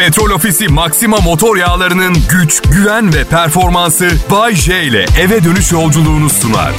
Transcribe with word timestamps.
Petrol 0.00 0.30
Ofisi 0.30 0.68
Maxima 0.68 1.16
motor 1.16 1.56
yağlarının 1.56 2.16
güç, 2.30 2.62
güven 2.62 3.14
ve 3.14 3.24
performansı 3.24 4.10
Bay 4.30 4.54
J 4.54 4.82
ile 4.82 5.06
eve 5.20 5.44
dönüş 5.44 5.72
yolculuğunu 5.72 6.30
sunar. 6.30 6.72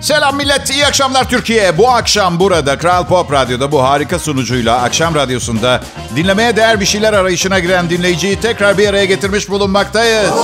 Selam 0.00 0.36
millet, 0.36 0.70
iyi 0.70 0.86
akşamlar 0.86 1.28
Türkiye. 1.28 1.78
Bu 1.78 1.90
akşam 1.90 2.40
burada 2.40 2.78
Kral 2.78 3.06
Pop 3.06 3.32
Radyo'da 3.32 3.72
bu 3.72 3.82
harika 3.82 4.18
sunucuyla 4.18 4.82
akşam 4.82 5.14
radyosunda 5.14 5.80
dinlemeye 6.16 6.56
değer 6.56 6.80
bir 6.80 6.86
şeyler 6.86 7.12
arayışına 7.12 7.58
giren 7.58 7.90
dinleyiciyi 7.90 8.40
tekrar 8.40 8.78
bir 8.78 8.88
araya 8.88 9.04
getirmiş 9.04 9.48
bulunmaktayız. 9.48 10.34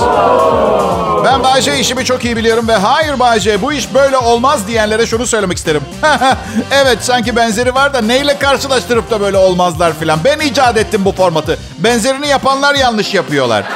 Ben 1.23 1.43
Bayce 1.43 1.79
işimi 1.79 2.05
çok 2.05 2.25
iyi 2.25 2.37
biliyorum 2.37 2.67
ve 2.67 2.75
hayır 2.75 3.19
Bayce 3.19 3.61
bu 3.61 3.73
iş 3.73 3.93
böyle 3.93 4.17
olmaz 4.17 4.67
diyenlere 4.67 5.05
şunu 5.05 5.27
söylemek 5.27 5.57
isterim. 5.57 5.81
evet 6.71 6.97
sanki 7.01 7.35
benzeri 7.35 7.75
var 7.75 7.93
da 7.93 8.01
neyle 8.01 8.39
karşılaştırıp 8.39 9.11
da 9.11 9.21
böyle 9.21 9.37
olmazlar 9.37 9.93
filan. 9.99 10.19
Ben 10.23 10.39
icat 10.39 10.77
ettim 10.77 11.05
bu 11.05 11.11
formatı. 11.11 11.59
Benzerini 11.77 12.27
yapanlar 12.27 12.75
yanlış 12.75 13.13
yapıyorlar. 13.13 13.63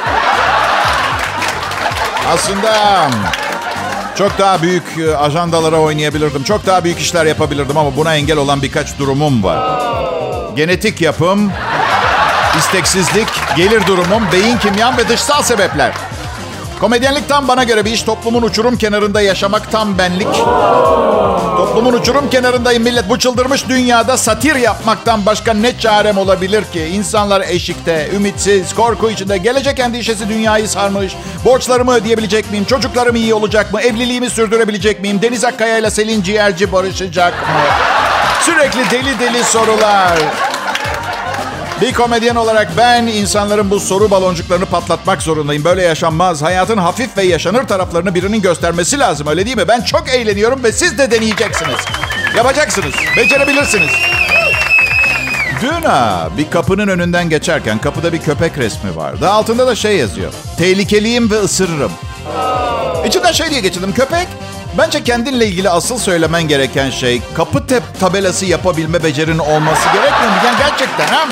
Aslında 2.34 3.06
çok 4.18 4.38
daha 4.38 4.62
büyük 4.62 4.84
e, 4.98 5.16
ajandalara 5.16 5.76
oynayabilirdim. 5.76 6.42
Çok 6.42 6.66
daha 6.66 6.84
büyük 6.84 6.98
işler 6.98 7.26
yapabilirdim 7.26 7.76
ama 7.78 7.96
buna 7.96 8.14
engel 8.14 8.36
olan 8.36 8.62
birkaç 8.62 8.98
durumum 8.98 9.44
var. 9.44 9.80
Genetik 10.56 11.00
yapım, 11.00 11.52
isteksizlik, 12.58 13.28
gelir 13.56 13.86
durumum, 13.86 14.22
beyin 14.32 14.58
kimyam 14.58 14.96
ve 14.96 15.08
dışsal 15.08 15.42
sebepler. 15.42 15.92
Komedyenlik 16.80 17.28
tam 17.28 17.48
bana 17.48 17.64
göre 17.64 17.84
bir 17.84 17.90
iş. 17.90 18.02
Toplumun 18.02 18.42
uçurum 18.42 18.76
kenarında 18.78 19.20
yaşamak 19.20 19.72
tam 19.72 19.98
benlik. 19.98 20.34
Toplumun 21.56 21.92
uçurum 21.92 22.30
kenarındayım 22.30 22.82
millet. 22.82 23.08
Bu 23.08 23.18
çıldırmış 23.18 23.68
dünyada 23.68 24.16
satir 24.16 24.54
yapmaktan 24.54 25.26
başka 25.26 25.54
ne 25.54 25.78
çarem 25.78 26.18
olabilir 26.18 26.64
ki? 26.64 26.84
İnsanlar 26.84 27.40
eşikte, 27.40 28.08
ümitsiz, 28.14 28.74
korku 28.74 29.10
içinde. 29.10 29.38
Gelecek 29.38 29.78
endişesi 29.78 30.28
dünyayı 30.28 30.68
sarmış. 30.68 31.12
Borçlarımı 31.44 31.94
ödeyebilecek 31.94 32.50
miyim? 32.50 32.64
Çocuklarım 32.64 33.16
iyi 33.16 33.34
olacak 33.34 33.72
mı? 33.72 33.80
Evliliğimi 33.80 34.30
sürdürebilecek 34.30 35.00
miyim? 35.00 35.22
Deniz 35.22 35.44
Akkaya 35.44 35.78
ile 35.78 35.90
Selin 35.90 36.22
Ciğerci 36.22 36.72
barışacak 36.72 37.32
mı? 37.32 37.60
Sürekli 38.42 38.90
deli 38.90 39.18
deli 39.20 39.44
sorular. 39.44 40.18
Bir 41.80 41.92
komedyen 41.92 42.34
olarak 42.34 42.68
ben 42.76 43.06
insanların 43.06 43.70
bu 43.70 43.80
soru 43.80 44.10
baloncuklarını 44.10 44.66
patlatmak 44.66 45.22
zorundayım. 45.22 45.64
Böyle 45.64 45.82
yaşanmaz. 45.82 46.42
Hayatın 46.42 46.76
hafif 46.76 47.16
ve 47.16 47.22
yaşanır 47.22 47.64
taraflarını 47.66 48.14
birinin 48.14 48.42
göstermesi 48.42 48.98
lazım 48.98 49.26
öyle 49.26 49.46
değil 49.46 49.56
mi? 49.56 49.68
Ben 49.68 49.80
çok 49.80 50.08
eğleniyorum 50.08 50.64
ve 50.64 50.72
siz 50.72 50.98
de 50.98 51.10
deneyeceksiniz. 51.10 51.76
Yapacaksınız. 52.36 52.94
Becerebilirsiniz. 53.16 53.90
Dün 55.62 55.82
ha, 55.82 56.28
bir 56.38 56.50
kapının 56.50 56.88
önünden 56.88 57.28
geçerken 57.28 57.78
kapıda 57.78 58.12
bir 58.12 58.20
köpek 58.20 58.58
resmi 58.58 58.96
vardı. 58.96 59.30
Altında 59.30 59.66
da 59.66 59.74
şey 59.74 59.96
yazıyor. 59.96 60.32
Tehlikeliyim 60.58 61.30
ve 61.30 61.40
ısırırım. 61.40 61.92
İçinden 63.06 63.32
şey 63.32 63.50
diye 63.50 63.60
geçirdim. 63.60 63.92
Köpek 63.92 64.28
Bence 64.78 65.04
kendinle 65.04 65.46
ilgili 65.46 65.70
asıl 65.70 65.98
söylemen 65.98 66.48
gereken 66.48 66.90
şey 66.90 67.22
kapı 67.34 67.66
tep 67.66 67.82
tabelası 68.00 68.46
yapabilme 68.46 69.02
becerin 69.02 69.38
olması 69.38 69.82
gerekmiyor 69.94 70.30
mu? 70.32 70.36
Yani 70.46 70.58
gerçekten 70.58 71.06
ha? 71.06 71.28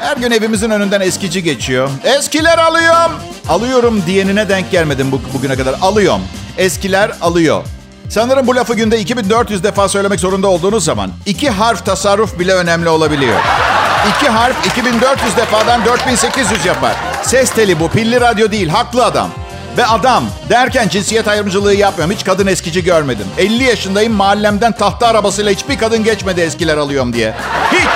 Her 0.00 0.16
gün 0.16 0.30
evimizin 0.30 0.70
önünden 0.70 1.00
eskici 1.00 1.42
geçiyor. 1.42 1.90
Eskiler 2.04 2.58
alıyorum. 2.58 3.12
Alıyorum 3.48 4.02
diyenine 4.06 4.48
denk 4.48 4.70
gelmedim 4.70 5.12
bu, 5.12 5.20
bugüne 5.34 5.56
kadar. 5.56 5.74
Alıyorum. 5.82 6.22
Eskiler 6.58 7.10
alıyor. 7.20 7.64
Sanırım 8.08 8.46
bu 8.46 8.56
lafı 8.56 8.74
günde 8.74 9.00
2400 9.00 9.64
defa 9.64 9.88
söylemek 9.88 10.20
zorunda 10.20 10.48
olduğunuz 10.48 10.84
zaman 10.84 11.10
iki 11.26 11.50
harf 11.50 11.84
tasarruf 11.86 12.38
bile 12.38 12.54
önemli 12.54 12.88
olabiliyor. 12.88 13.40
İki 14.16 14.28
harf 14.28 14.66
2400 14.66 15.36
defadan 15.36 15.84
4800 15.84 16.66
yapar. 16.66 16.92
Ses 17.22 17.50
teli 17.50 17.80
bu, 17.80 17.88
pilli 17.88 18.20
radyo 18.20 18.50
değil, 18.50 18.68
haklı 18.68 19.04
adam. 19.04 19.28
Ve 19.76 19.86
adam 19.86 20.24
derken 20.48 20.88
cinsiyet 20.88 21.28
ayrımcılığı 21.28 21.74
yapmıyorum. 21.74 22.14
Hiç 22.16 22.24
kadın 22.24 22.46
eskici 22.46 22.84
görmedim. 22.84 23.26
50 23.38 23.64
yaşındayım 23.64 24.12
mahallemden 24.12 24.72
tahta 24.72 25.06
arabasıyla 25.06 25.52
hiçbir 25.52 25.78
kadın 25.78 26.04
geçmedi 26.04 26.40
eskiler 26.40 26.76
alıyorum 26.76 27.12
diye. 27.12 27.34
Hiç. 27.72 27.80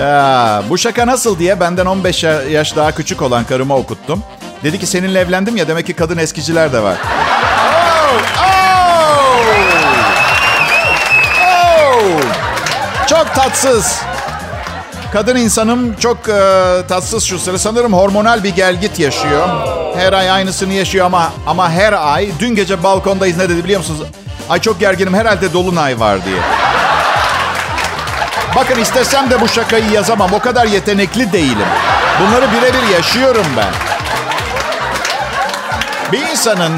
Ya, 0.00 0.62
bu 0.68 0.78
şaka 0.78 1.06
nasıl 1.06 1.38
diye 1.38 1.60
benden 1.60 1.86
15 1.86 2.24
yaş 2.50 2.76
daha 2.76 2.92
küçük 2.92 3.22
olan 3.22 3.44
karıma 3.44 3.76
okuttum. 3.76 4.22
Dedi 4.62 4.78
ki 4.78 4.86
seninle 4.86 5.20
evlendim 5.20 5.56
ya 5.56 5.68
demek 5.68 5.86
ki 5.86 5.92
kadın 5.92 6.18
eskiciler 6.18 6.72
de 6.72 6.82
var. 6.82 6.96
Oh, 7.58 8.20
oh, 8.38 9.46
oh. 11.40 12.20
Çok 13.06 13.34
tatsız. 13.34 14.00
Kadın 15.14 15.36
insanım 15.36 15.94
çok 15.96 16.28
e, 16.28 16.32
tatsız 16.88 17.24
şu 17.24 17.38
sıra. 17.38 17.58
Sanırım 17.58 17.92
hormonal 17.92 18.44
bir 18.44 18.48
gelgit 18.48 18.98
yaşıyor. 18.98 19.48
Her 19.96 20.12
ay 20.12 20.30
aynısını 20.30 20.72
yaşıyor 20.72 21.06
ama 21.06 21.32
ama 21.46 21.70
her 21.70 21.92
ay 21.92 22.28
dün 22.40 22.54
gece 22.54 22.82
balkondayız 22.82 23.36
ne 23.36 23.48
dedi 23.48 23.64
biliyor 23.64 23.80
musunuz? 23.80 24.00
Ay 24.50 24.60
çok 24.60 24.80
gerginim 24.80 25.14
herhalde 25.14 25.52
dolunay 25.52 26.00
var 26.00 26.24
diye. 26.24 26.36
Bakın 28.56 28.80
istesem 28.80 29.30
de 29.30 29.40
bu 29.40 29.48
şakayı 29.48 29.90
yazamam. 29.90 30.32
O 30.32 30.38
kadar 30.38 30.66
yetenekli 30.66 31.32
değilim. 31.32 31.68
Bunları 32.20 32.46
birebir 32.52 32.94
yaşıyorum 32.94 33.46
ben. 33.56 33.72
Bir 36.12 36.30
insanın 36.30 36.72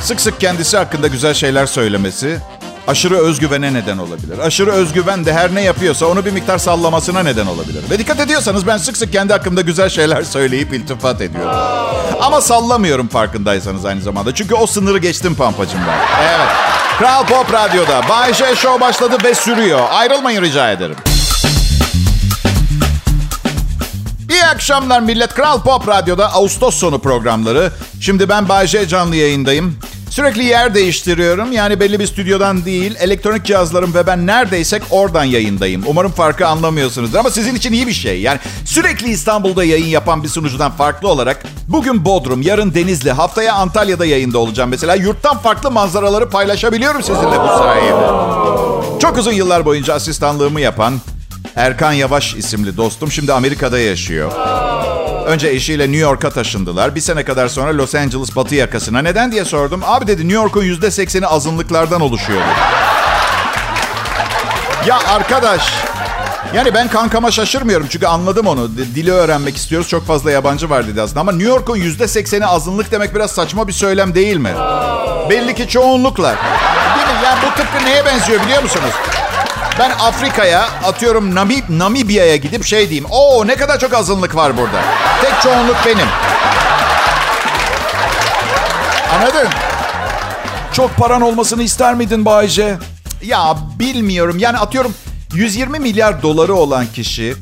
sık 0.00 0.20
sık 0.20 0.40
kendisi 0.40 0.76
hakkında 0.76 1.06
güzel 1.06 1.34
şeyler 1.34 1.66
söylemesi 1.66 2.38
aşırı 2.86 3.18
özgüvene 3.18 3.74
neden 3.74 3.98
olabilir. 3.98 4.38
Aşırı 4.38 4.70
özgüven 4.70 5.24
de 5.26 5.32
her 5.32 5.54
ne 5.54 5.62
yapıyorsa 5.62 6.06
onu 6.06 6.24
bir 6.24 6.30
miktar 6.32 6.58
sallamasına 6.58 7.22
neden 7.22 7.46
olabilir. 7.46 7.82
Ve 7.90 7.98
dikkat 7.98 8.20
ediyorsanız 8.20 8.66
ben 8.66 8.76
sık 8.76 8.96
sık 8.96 9.12
kendi 9.12 9.32
hakkımda 9.32 9.60
güzel 9.60 9.88
şeyler 9.88 10.22
söyleyip 10.36 10.72
iltifat 10.72 11.20
ediyorum. 11.20 11.56
Ama 12.20 12.40
sallamıyorum 12.40 13.08
farkındaysanız 13.08 13.84
aynı 13.84 14.00
zamanda. 14.00 14.34
Çünkü 14.34 14.54
o 14.54 14.66
sınırı 14.66 14.98
geçtim 14.98 15.34
pampacım 15.34 15.80
ben. 15.88 16.24
Evet. 16.24 16.48
Kral 16.98 17.26
Pop 17.26 17.52
Radyo'da 17.52 18.08
Bay 18.08 18.34
J 18.34 18.56
Show 18.56 18.80
başladı 18.80 19.16
ve 19.24 19.34
sürüyor. 19.34 19.80
Ayrılmayın 19.90 20.42
rica 20.42 20.72
ederim. 20.72 20.96
İyi 24.30 24.44
akşamlar 24.44 25.00
millet. 25.00 25.34
Kral 25.34 25.62
Pop 25.62 25.88
Radyo'da 25.88 26.32
Ağustos 26.32 26.74
sonu 26.74 26.98
programları. 26.98 27.70
Şimdi 28.00 28.28
ben 28.28 28.48
Bay 28.48 28.66
J 28.66 28.88
canlı 28.88 29.16
yayındayım. 29.16 29.78
Sürekli 30.16 30.44
yer 30.44 30.74
değiştiriyorum. 30.74 31.52
Yani 31.52 31.80
belli 31.80 32.00
bir 32.00 32.06
stüdyodan 32.06 32.64
değil, 32.64 32.96
elektronik 33.00 33.44
cihazlarım 33.44 33.94
ve 33.94 34.06
ben 34.06 34.26
neredeysek 34.26 34.82
oradan 34.90 35.24
yayındayım. 35.24 35.82
Umarım 35.86 36.12
farkı 36.12 36.46
anlamıyorsunuzdur 36.46 37.18
ama 37.18 37.30
sizin 37.30 37.54
için 37.54 37.72
iyi 37.72 37.86
bir 37.86 37.92
şey. 37.92 38.20
Yani 38.20 38.38
sürekli 38.64 39.10
İstanbul'da 39.10 39.64
yayın 39.64 39.86
yapan 39.86 40.22
bir 40.22 40.28
sunucudan 40.28 40.70
farklı 40.72 41.08
olarak 41.08 41.42
bugün 41.68 42.04
Bodrum, 42.04 42.42
yarın 42.42 42.74
Denizli, 42.74 43.12
haftaya 43.12 43.54
Antalya'da 43.54 44.06
yayında 44.06 44.38
olacağım 44.38 44.70
mesela. 44.70 44.94
Yurttan 44.94 45.38
farklı 45.38 45.70
manzaraları 45.70 46.30
paylaşabiliyorum 46.30 47.02
sizinle 47.02 47.40
bu 47.40 47.58
sayede. 47.58 48.06
Çok 49.00 49.18
uzun 49.18 49.32
yıllar 49.32 49.64
boyunca 49.64 49.94
asistanlığımı 49.94 50.60
yapan 50.60 51.00
Erkan 51.56 51.92
Yavaş 51.92 52.34
isimli 52.34 52.76
dostum 52.76 53.12
şimdi 53.12 53.32
Amerika'da 53.32 53.78
yaşıyor. 53.78 54.32
Önce 55.26 55.48
eşiyle 55.48 55.82
New 55.82 55.98
York'a 55.98 56.30
taşındılar. 56.30 56.94
Bir 56.94 57.00
sene 57.00 57.24
kadar 57.24 57.48
sonra 57.48 57.76
Los 57.76 57.94
Angeles 57.94 58.36
batı 58.36 58.54
yakasına. 58.54 59.02
Neden 59.02 59.32
diye 59.32 59.44
sordum. 59.44 59.80
Abi 59.84 60.06
dedi 60.06 60.22
New 60.22 60.34
York'un 60.34 60.62
yüzde 60.64 60.90
sekseni 60.90 61.26
azınlıklardan 61.26 62.00
oluşuyor. 62.00 62.40
ya 64.86 64.98
arkadaş. 65.08 65.62
Yani 66.54 66.74
ben 66.74 66.88
kankama 66.88 67.30
şaşırmıyorum 67.30 67.86
çünkü 67.90 68.06
anladım 68.06 68.46
onu. 68.46 68.70
Dili 68.76 69.12
öğrenmek 69.12 69.56
istiyoruz. 69.56 69.88
Çok 69.88 70.06
fazla 70.06 70.30
yabancı 70.30 70.70
var 70.70 70.88
dedi 70.88 71.02
aslında. 71.02 71.20
Ama 71.20 71.32
New 71.32 71.48
York'un 71.48 71.76
yüzde 71.76 72.08
sekseni 72.08 72.46
azınlık 72.46 72.92
demek 72.92 73.14
biraz 73.14 73.30
saçma 73.30 73.68
bir 73.68 73.72
söylem 73.72 74.14
değil 74.14 74.36
mi? 74.36 74.52
Belli 75.30 75.54
ki 75.54 75.68
çoğunluklar. 75.68 76.36
Değil 76.96 77.06
mi? 77.06 77.24
Yani 77.24 77.38
bu 77.42 77.56
tıpkı 77.60 77.84
neye 77.84 78.04
benziyor 78.04 78.42
biliyor 78.42 78.62
musunuz? 78.62 78.92
Ben 79.78 79.90
Afrika'ya 79.90 80.68
atıyorum 80.84 81.34
Namib 81.34 81.64
Namibya'ya 81.68 82.36
gidip 82.36 82.64
şey 82.64 82.88
diyeyim. 82.90 83.04
Oo 83.10 83.46
ne 83.46 83.56
kadar 83.56 83.78
çok 83.78 83.94
azınlık 83.94 84.36
var 84.36 84.56
burada. 84.56 84.80
Tek 85.22 85.42
çoğunluk 85.42 85.76
benim. 85.86 86.06
Anladın? 89.14 89.48
Çok 90.72 90.96
paran 90.96 91.22
olmasını 91.22 91.62
ister 91.62 91.94
miydin 91.94 92.24
Bayce? 92.24 92.78
Ya 93.22 93.56
bilmiyorum. 93.78 94.38
Yani 94.38 94.58
atıyorum 94.58 94.94
120 95.34 95.78
milyar 95.78 96.22
doları 96.22 96.54
olan 96.54 96.86
kişi 96.94 97.34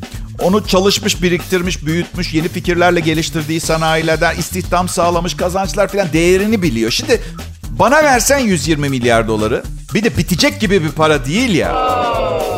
onu 0.42 0.66
çalışmış, 0.66 1.22
biriktirmiş, 1.22 1.86
büyütmüş, 1.86 2.34
yeni 2.34 2.48
fikirlerle 2.48 3.00
geliştirdiği 3.00 3.60
sanayilerden 3.60 4.36
istihdam 4.36 4.88
sağlamış, 4.88 5.36
kazançlar 5.36 5.88
falan 5.88 6.12
değerini 6.12 6.62
biliyor. 6.62 6.90
Şimdi 6.90 7.22
bana 7.70 8.04
versen 8.04 8.38
120 8.38 8.88
milyar 8.88 9.28
doları 9.28 9.62
bir 9.94 10.04
de 10.04 10.16
bitecek 10.16 10.60
gibi 10.60 10.82
bir 10.82 10.90
para 10.90 11.24
değil 11.24 11.54
ya. 11.54 11.74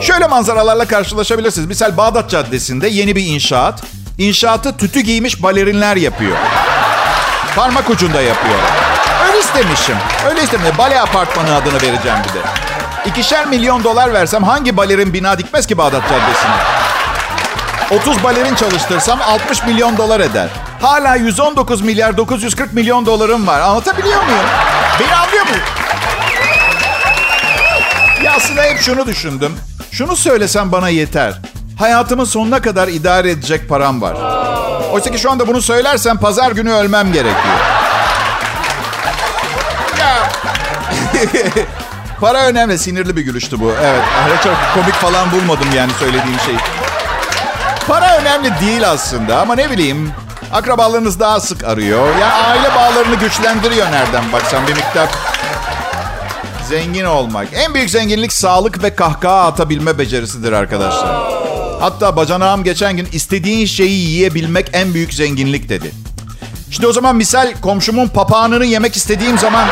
Şöyle 0.03 0.27
manzaralarla 0.27 0.85
karşılaşabilirsiniz. 0.85 1.69
Misal 1.69 1.97
Bağdat 1.97 2.31
Caddesi'nde 2.31 2.89
yeni 2.89 3.17
bir 3.17 3.27
inşaat. 3.27 3.83
İnşaatı 4.19 4.77
tütü 4.77 5.01
giymiş 5.01 5.43
balerinler 5.43 5.97
yapıyor. 5.97 6.37
Parmak 7.57 7.91
ucunda 7.91 8.21
yapıyor. 8.21 8.59
Öyle 9.27 9.39
istemişim. 9.41 9.97
Öyle 10.29 10.43
istemişim. 10.43 10.79
Bale 10.79 11.01
apartmanı 11.01 11.55
adını 11.55 11.75
vereceğim 11.75 12.19
bir 12.29 12.35
de. 12.35 12.39
İkişer 13.07 13.47
milyon 13.47 13.85
dolar 13.85 14.13
versem 14.13 14.45
hangi 14.45 14.77
balerin 14.77 15.13
bina 15.13 15.39
dikmez 15.39 15.67
ki 15.67 15.79
Bağdat 15.79 16.03
Caddesi'ne? 16.03 16.57
30 18.01 18.25
balerin 18.25 18.55
çalıştırsam 18.55 19.23
60 19.23 19.63
milyon 19.65 19.97
dolar 19.97 20.21
eder. 20.21 20.49
Hala 20.81 21.17
119 21.17 21.81
milyar 21.81 22.17
940 22.17 22.73
milyon 22.73 23.07
dolarım 23.07 23.47
var. 23.47 23.61
Anlatabiliyor 23.61 24.25
muyum? 24.25 24.47
Beni 25.01 25.15
anlıyor 25.17 25.43
musun? 25.43 25.61
Ya 28.25 28.33
aslında 28.37 28.63
hep 28.63 28.81
şunu 28.81 29.07
düşündüm. 29.07 29.57
Şunu 29.93 30.17
söylesem 30.17 30.73
bana 30.73 30.89
yeter. 30.89 31.35
Hayatımın 31.77 32.25
sonuna 32.25 32.63
kadar 32.63 32.89
idare 32.89 33.31
edecek 33.31 33.69
param 33.69 34.03
var. 34.03 34.17
Oysa 34.93 35.11
ki 35.11 35.19
şu 35.19 35.31
anda 35.31 35.49
bunu 35.49 35.63
söylersem 35.63 36.19
pazar 36.19 36.51
günü 36.53 36.73
ölmem 36.73 37.13
gerekiyor. 37.13 37.55
Para 42.21 42.47
önemli. 42.47 42.79
Sinirli 42.79 43.17
bir 43.17 43.23
gülüştü 43.23 43.61
bu. 43.61 43.73
Evet. 43.83 44.03
Çok 44.45 44.57
komik 44.75 44.95
falan 44.95 45.33
bulmadım 45.33 45.69
yani 45.77 45.93
söylediğim 45.99 46.39
şeyi. 46.47 46.59
Para 47.89 48.17
önemli 48.19 48.53
değil 48.61 48.91
aslında 48.91 49.41
ama 49.41 49.55
ne 49.55 49.71
bileyim 49.71 50.13
akrabalarınız 50.53 51.21
daha 51.21 51.41
sık 51.41 51.65
arıyor. 51.65 52.07
Ya 52.07 52.19
yani 52.19 52.33
aile 52.33 52.75
bağlarını 52.75 53.15
güçlendiriyor 53.15 53.87
nereden 53.87 54.33
baksan 54.33 54.67
bir 54.67 54.75
miktar. 54.75 55.09
Zengin 56.69 57.05
olmak. 57.05 57.49
En 57.53 57.75
büyük 57.75 57.91
zenginlik 57.91 58.33
sağlık 58.33 58.83
ve 58.83 58.95
kahkaha 58.95 59.47
atabilme 59.47 59.99
becerisidir 59.99 60.53
arkadaşlar. 60.53 61.46
Hatta 61.81 62.17
bacanağım 62.17 62.65
geçen 62.65 62.97
gün 62.97 63.09
istediğin 63.13 63.67
şeyi 63.67 63.99
yiyebilmek 63.99 64.71
en 64.73 64.95
büyük 64.95 65.15
zenginlik 65.15 65.69
dedi. 65.69 65.91
İşte 66.71 66.87
o 66.87 66.93
zaman 66.93 67.17
misal 67.17 67.53
komşumun 67.61 68.09
papağanını 68.09 68.65
yemek 68.65 68.97
istediğim 68.97 69.39
zaman 69.39 69.69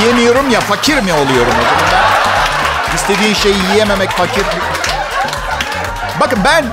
yiyemiyorum 0.00 0.50
ya 0.50 0.60
fakir 0.60 0.94
mi 0.94 1.12
oluyorum 1.12 1.52
o 1.60 1.64
zaman 1.64 1.92
ben? 1.92 2.96
İstediğin 2.96 3.34
şeyi 3.34 3.56
yiyememek 3.72 4.10
fakir. 4.10 4.44
Bakın 6.20 6.38
ben 6.44 6.64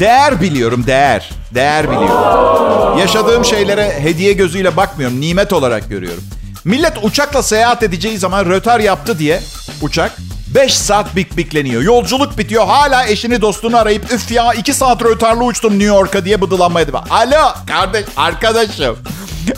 değer 0.00 0.40
biliyorum 0.40 0.84
değer. 0.86 1.30
Değer 1.54 1.90
biliyorum. 1.90 2.98
Yaşadığım 2.98 3.44
şeylere 3.44 4.00
hediye 4.00 4.32
gözüyle 4.32 4.76
bakmıyorum. 4.76 5.20
Nimet 5.20 5.52
olarak 5.52 5.88
görüyorum. 5.88 6.24
Millet 6.64 6.92
uçakla 7.02 7.42
seyahat 7.42 7.82
edeceği 7.82 8.18
zaman 8.18 8.44
rötar 8.44 8.80
yaptı 8.80 9.18
diye 9.18 9.40
uçak 9.82 10.12
5 10.54 10.74
saat 10.74 11.16
bik 11.16 11.36
bikleniyor. 11.36 11.82
Yolculuk 11.82 12.38
bitiyor. 12.38 12.66
Hala 12.66 13.06
eşini 13.06 13.40
dostunu 13.40 13.76
arayıp 13.76 14.12
üf 14.12 14.30
ya 14.30 14.52
2 14.52 14.74
saat 14.74 15.04
rötarlı 15.04 15.44
uçtum 15.44 15.72
New 15.72 15.86
York'a 15.86 16.24
diye 16.24 16.40
bıdılanmaya 16.40 16.88
devam. 16.88 17.04
Alo 17.10 17.54
kardeş 17.66 18.04
arkadaşım. 18.16 18.98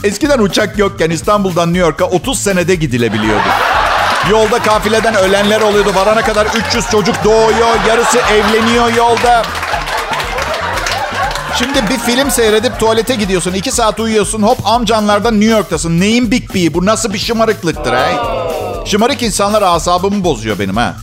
Eskiden 0.03 0.39
uçak 0.39 0.77
yokken 0.79 1.09
İstanbul'dan 1.09 1.73
New 1.73 1.87
York'a 1.87 2.05
30 2.05 2.39
senede 2.39 2.75
gidilebiliyordu. 2.75 3.47
Yolda 4.31 4.59
kafileden 4.59 5.15
ölenler 5.15 5.61
oluyordu. 5.61 5.91
Varana 5.95 6.21
kadar 6.21 6.47
300 6.67 6.89
çocuk 6.91 7.23
doğuyor. 7.23 7.75
Yarısı 7.87 8.17
evleniyor 8.17 8.93
yolda. 8.93 9.45
Şimdi 11.59 11.89
bir 11.89 11.97
film 11.97 12.31
seyredip 12.31 12.79
tuvalete 12.79 13.15
gidiyorsun. 13.15 13.53
iki 13.53 13.71
saat 13.71 13.99
uyuyorsun. 13.99 14.43
Hop 14.43 14.57
amcanlardan 14.67 15.39
New 15.41 15.55
York'tasın. 15.55 15.99
Neyin 15.99 16.31
Big 16.31 16.55
B? 16.55 16.73
Bu 16.73 16.85
nasıl 16.85 17.13
bir 17.13 17.19
şımarıklıktır 17.19 17.93
he? 17.93 18.15
Şımarık 18.85 19.23
insanlar 19.23 19.61
asabımı 19.61 20.23
bozuyor 20.23 20.59
benim 20.59 20.77
ha. 20.77 20.95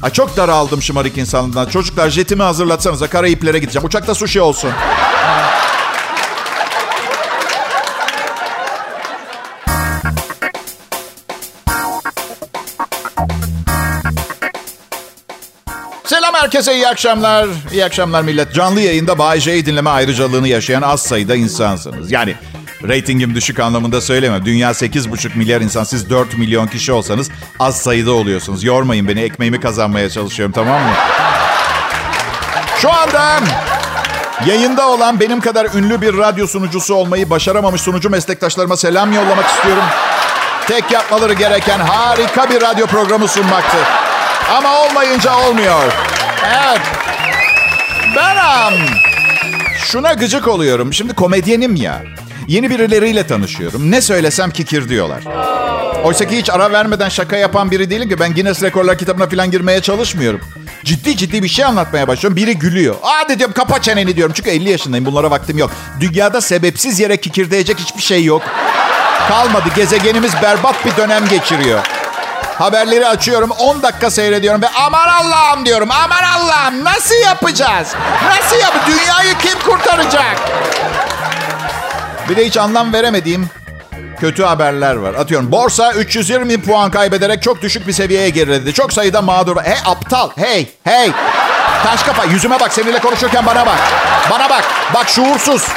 Ha 0.00 0.10
çok 0.10 0.36
daraldım 0.36 0.82
şımarık 0.82 1.18
insanlardan. 1.18 1.66
Çocuklar 1.70 2.10
jetimi 2.10 2.42
hazırlatsanıza. 2.42 3.06
Karayiplere 3.06 3.58
gideceğim. 3.58 3.86
Uçakta 3.86 4.14
sushi 4.14 4.40
olsun. 4.40 4.70
Selam 16.04 16.34
herkese, 16.34 16.74
iyi 16.74 16.88
akşamlar. 16.88 17.48
İyi 17.72 17.84
akşamlar 17.84 18.22
millet. 18.22 18.54
Canlı 18.54 18.80
yayında 18.80 19.18
Bay 19.18 19.40
J'yi 19.40 19.66
dinleme 19.66 19.90
ayrıcalığını 19.90 20.48
yaşayan 20.48 20.82
az 20.82 21.02
sayıda 21.02 21.34
insansınız. 21.34 22.12
Yani 22.12 22.34
reytingim 22.88 23.34
düşük 23.34 23.60
anlamında 23.60 24.00
söylemiyorum. 24.00 24.46
Dünya 24.46 24.70
8,5 24.70 25.38
milyar 25.38 25.60
insan, 25.60 25.84
siz 25.84 26.10
4 26.10 26.38
milyon 26.38 26.66
kişi 26.66 26.92
olsanız 26.92 27.30
az 27.58 27.82
sayıda 27.82 28.12
oluyorsunuz. 28.12 28.64
Yormayın 28.64 29.08
beni, 29.08 29.20
ekmeğimi 29.20 29.60
kazanmaya 29.60 30.10
çalışıyorum 30.10 30.52
tamam 30.52 30.82
mı? 30.82 30.92
Şu 32.78 32.92
anda 32.92 33.40
yayında 34.46 34.88
olan 34.88 35.20
benim 35.20 35.40
kadar 35.40 35.74
ünlü 35.74 36.00
bir 36.00 36.18
radyo 36.18 36.46
sunucusu 36.46 36.94
olmayı 36.94 37.30
başaramamış 37.30 37.80
sunucu 37.80 38.10
meslektaşlarıma 38.10 38.76
selam 38.76 39.12
yollamak 39.12 39.46
istiyorum. 39.46 39.84
Tek 40.68 40.90
yapmaları 40.90 41.32
gereken 41.32 41.78
harika 41.78 42.50
bir 42.50 42.60
radyo 42.60 42.86
programı 42.86 43.28
sunmaktır. 43.28 43.80
Ama 44.56 44.80
olmayınca 44.80 45.36
olmuyor. 45.36 45.92
Evet. 46.44 46.80
Ben 48.16 48.72
şuna 49.78 50.12
gıcık 50.12 50.48
oluyorum. 50.48 50.92
Şimdi 50.94 51.14
komedyenim 51.14 51.76
ya. 51.76 52.02
Yeni 52.48 52.70
birileriyle 52.70 53.26
tanışıyorum. 53.26 53.90
Ne 53.90 54.00
söylesem 54.00 54.50
kikir 54.50 54.88
diyorlar. 54.88 55.22
Oysa 56.04 56.24
ki 56.24 56.38
hiç 56.38 56.50
ara 56.50 56.72
vermeden 56.72 57.08
şaka 57.08 57.36
yapan 57.36 57.70
biri 57.70 57.90
değilim 57.90 58.08
ki. 58.08 58.20
Ben 58.20 58.34
Guinness 58.34 58.62
Rekorlar 58.62 58.98
kitabına 58.98 59.28
falan 59.28 59.50
girmeye 59.50 59.80
çalışmıyorum. 59.80 60.40
Ciddi 60.84 61.16
ciddi 61.16 61.42
bir 61.42 61.48
şey 61.48 61.64
anlatmaya 61.64 62.08
başlıyorum. 62.08 62.36
Biri 62.36 62.58
gülüyor. 62.58 62.94
Hadi 63.02 63.38
diyorum 63.38 63.54
kapa 63.54 63.82
çeneni 63.82 64.16
diyorum. 64.16 64.32
Çünkü 64.36 64.50
50 64.50 64.70
yaşındayım. 64.70 65.06
Bunlara 65.06 65.30
vaktim 65.30 65.58
yok. 65.58 65.70
Dünyada 66.00 66.40
sebepsiz 66.40 67.00
yere 67.00 67.16
kikirdeyecek 67.16 67.78
hiçbir 67.78 68.02
şey 68.02 68.24
yok. 68.24 68.42
Kalmadı. 69.28 69.68
Gezegenimiz 69.76 70.32
berbat 70.42 70.84
bir 70.86 70.96
dönem 70.96 71.28
geçiriyor. 71.28 71.80
Haberleri 72.58 73.06
açıyorum 73.06 73.50
10 73.50 73.82
dakika 73.82 74.10
seyrediyorum 74.10 74.62
ve 74.62 74.68
aman 74.86 75.08
Allah'ım 75.08 75.66
diyorum. 75.66 75.88
Aman 76.04 76.22
Allah'ım 76.22 76.84
nasıl 76.84 77.14
yapacağız? 77.24 77.94
Nasıl 78.24 78.56
yap? 78.56 78.74
Dünyayı 78.86 79.34
kim 79.38 79.58
kurtaracak? 79.58 80.36
Bir 82.30 82.36
de 82.36 82.46
hiç 82.46 82.56
anlam 82.56 82.92
veremediğim 82.92 83.50
kötü 84.20 84.42
haberler 84.42 84.94
var. 84.94 85.14
Atıyorum 85.14 85.52
borsa 85.52 85.92
320 85.92 86.62
puan 86.62 86.90
kaybederek 86.90 87.42
çok 87.42 87.62
düşük 87.62 87.86
bir 87.86 87.92
seviyeye 87.92 88.30
geriledi. 88.30 88.72
Çok 88.72 88.92
sayıda 88.92 89.22
mağdur. 89.22 89.56
Hey 89.62 89.78
aptal. 89.84 90.30
Hey 90.36 90.68
hey. 90.84 91.10
Taş 91.84 92.02
kafa 92.02 92.24
yüzüme 92.24 92.60
bak 92.60 92.72
seninle 92.72 92.98
konuşurken 92.98 93.46
bana 93.46 93.66
bak. 93.66 93.78
Bana 94.30 94.50
bak. 94.50 94.64
Bak 94.94 95.08
şuursuz. 95.08 95.68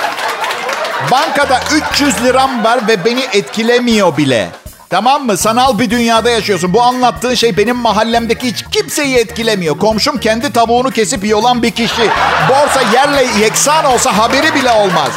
Bankada 1.11 1.59
300 1.93 2.23
liram 2.23 2.63
var 2.63 2.87
ve 2.87 3.05
beni 3.05 3.21
etkilemiyor 3.33 4.17
bile. 4.17 4.49
Tamam 4.89 5.25
mı? 5.25 5.37
Sanal 5.37 5.79
bir 5.79 5.89
dünyada 5.89 6.29
yaşıyorsun. 6.29 6.73
Bu 6.73 6.81
anlattığın 6.81 7.33
şey 7.33 7.57
benim 7.57 7.75
mahallemdeki 7.75 8.47
hiç 8.47 8.65
kimseyi 8.71 9.17
etkilemiyor. 9.17 9.79
Komşum 9.79 10.17
kendi 10.17 10.53
tavuğunu 10.53 10.91
kesip 10.91 11.23
yiyolan 11.23 11.63
bir 11.63 11.71
kişi. 11.71 12.09
Borsa 12.49 12.81
yerle 12.93 13.25
yeksan 13.41 13.85
olsa 13.85 14.17
haberi 14.17 14.55
bile 14.55 14.71
olmaz. 14.71 15.11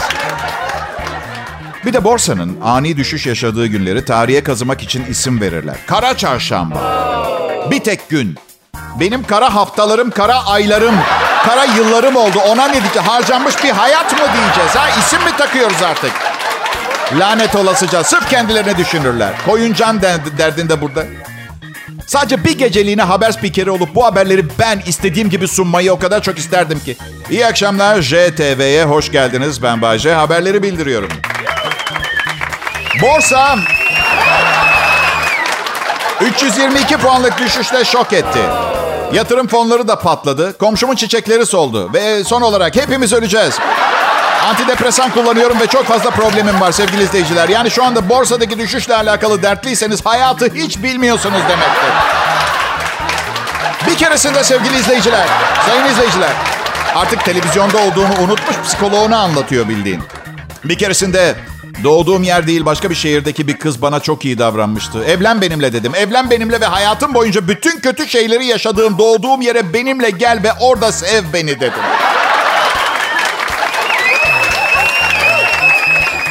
Bir 1.87 1.93
de 1.93 2.05
borsanın 2.05 2.57
ani 2.65 2.97
düşüş 2.97 3.27
yaşadığı 3.27 3.67
günleri 3.67 4.05
tarihe 4.05 4.43
kazımak 4.43 4.83
için 4.83 5.05
isim 5.05 5.41
verirler. 5.41 5.77
Kara 5.87 6.17
çarşamba. 6.17 6.81
Bir 7.71 7.81
tek 7.81 8.09
gün. 8.09 8.35
Benim 9.01 9.23
kara 9.23 9.55
haftalarım, 9.55 10.11
kara 10.11 10.47
aylarım, 10.47 10.95
kara 11.45 11.65
yıllarım 11.65 12.17
oldu. 12.17 12.39
Ona 12.49 12.67
ne 12.67 12.73
diyeceğiz? 12.73 13.09
Harcanmış 13.09 13.65
bir 13.65 13.71
hayat 13.71 14.13
mı 14.13 14.19
diyeceğiz? 14.19 14.71
Ha? 14.75 14.89
İsim 14.99 15.25
mi 15.25 15.31
takıyoruz 15.39 15.83
artık? 15.83 16.13
Lanet 17.19 17.55
olasıca. 17.55 18.05
Sırf 18.05 18.31
kendilerine 18.31 18.77
düşünürler. 18.77 19.33
Koyuncan 19.47 20.03
derdinde 20.39 20.81
burada. 20.81 21.05
Sadece 22.07 22.45
bir 22.45 22.59
geceliğine 22.59 23.03
haber 23.03 23.33
spikeri 23.33 23.71
olup 23.71 23.95
bu 23.95 24.05
haberleri 24.05 24.45
ben 24.59 24.83
istediğim 24.87 25.31
gibi 25.31 25.49
sunmayı 25.49 25.93
o 25.93 25.99
kadar 25.99 26.23
çok 26.23 26.39
isterdim 26.39 26.81
ki. 26.81 26.97
İyi 27.31 27.47
akşamlar 27.47 28.03
JTV'ye 28.03 28.85
hoş 28.85 29.13
geldiniz. 29.13 29.63
Ben 29.63 29.83
Bayce. 29.83 30.15
Haberleri 30.15 30.63
bildiriyorum. 30.63 31.09
Borsa 33.03 33.59
322 36.21 36.97
puanlık 36.97 37.39
düşüşle 37.39 37.85
şok 37.85 38.13
etti. 38.13 38.39
Yatırım 39.13 39.49
fonları 39.49 39.89
da 39.89 39.99
patladı. 39.99 40.59
Komşumun 40.59 40.95
çiçekleri 40.95 41.47
soldu. 41.47 41.93
Ve 41.93 42.25
son 42.25 42.43
olarak 42.43 42.77
hepimiz 42.77 43.13
öleceğiz. 43.13 43.59
Antidepresan 44.49 45.11
kullanıyorum 45.11 45.61
ve 45.61 45.67
çok 45.67 45.85
fazla 45.85 46.11
problemim 46.11 46.61
var 46.61 46.73
sevgili 46.73 47.03
izleyiciler. 47.03 47.49
Yani 47.49 47.71
şu 47.71 47.85
anda 47.85 48.09
borsadaki 48.09 48.59
düşüşle 48.59 48.95
alakalı 48.97 49.43
dertliyseniz 49.43 50.07
hayatı 50.07 50.55
hiç 50.55 50.83
bilmiyorsunuz 50.83 51.41
demektir. 51.49 51.93
Bir 53.87 53.97
keresinde 53.97 54.45
sevgili 54.45 54.79
izleyiciler, 54.79 55.27
sayın 55.67 55.85
izleyiciler, 55.85 56.33
artık 56.95 57.25
televizyonda 57.25 57.79
olduğunu 57.79 58.21
unutmuş 58.21 58.57
psikoloğunu 58.65 59.17
anlatıyor 59.17 59.69
bildiğin. 59.69 60.03
Bir 60.65 60.79
keresinde 60.79 61.35
doğduğum 61.85 62.23
yer 62.23 62.47
değil 62.47 62.65
başka 62.65 62.91
bir 62.91 62.95
şehirdeki 62.95 63.49
bir 63.49 63.57
kız 63.57 63.83
bana 63.83 64.01
çok 64.01 64.25
iyi 64.25 64.39
davranmıştı. 64.39 65.05
Evlen 65.05 65.41
benimle 65.41 65.73
dedim. 65.73 65.95
Evlen 65.95 66.31
benimle 66.31 66.61
ve 66.61 66.67
hayatım 66.67 67.15
boyunca 67.15 67.49
bütün 67.49 67.81
kötü 67.81 68.09
şeyleri 68.09 68.47
yaşadığım 68.47 68.99
doğduğum 68.99 69.41
yere 69.41 69.73
benimle 69.73 70.11
gel 70.11 70.43
ve 70.43 70.53
orada 70.61 70.93
sev 70.93 71.25
beni 71.33 71.61
dedim. 71.61 71.81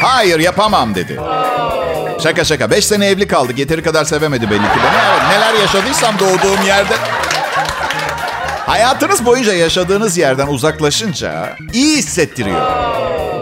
Hayır 0.02 0.40
yapamam 0.40 0.96
dedi. 0.96 1.20
Şaka 2.24 2.44
şaka. 2.44 2.72
Beş 2.72 2.86
sene 2.86 3.08
evli 3.08 3.28
kaldık. 3.28 3.60
Yeteri 3.60 3.84
kadar 3.84 4.06
sevemedi 4.06 4.50
belli 4.50 4.62
ki 4.62 4.80
beni. 4.84 5.02
Evet, 5.10 5.22
neler 5.30 5.54
yaşadıysam 5.62 6.16
doğduğum 6.20 6.66
yerde. 6.68 6.94
Hayatınız 8.66 9.26
boyunca 9.26 9.54
yaşadığınız 9.54 10.18
yerden 10.18 10.48
uzaklaşınca 10.48 11.56
iyi 11.74 11.98
hissettiriyor. 11.98 12.62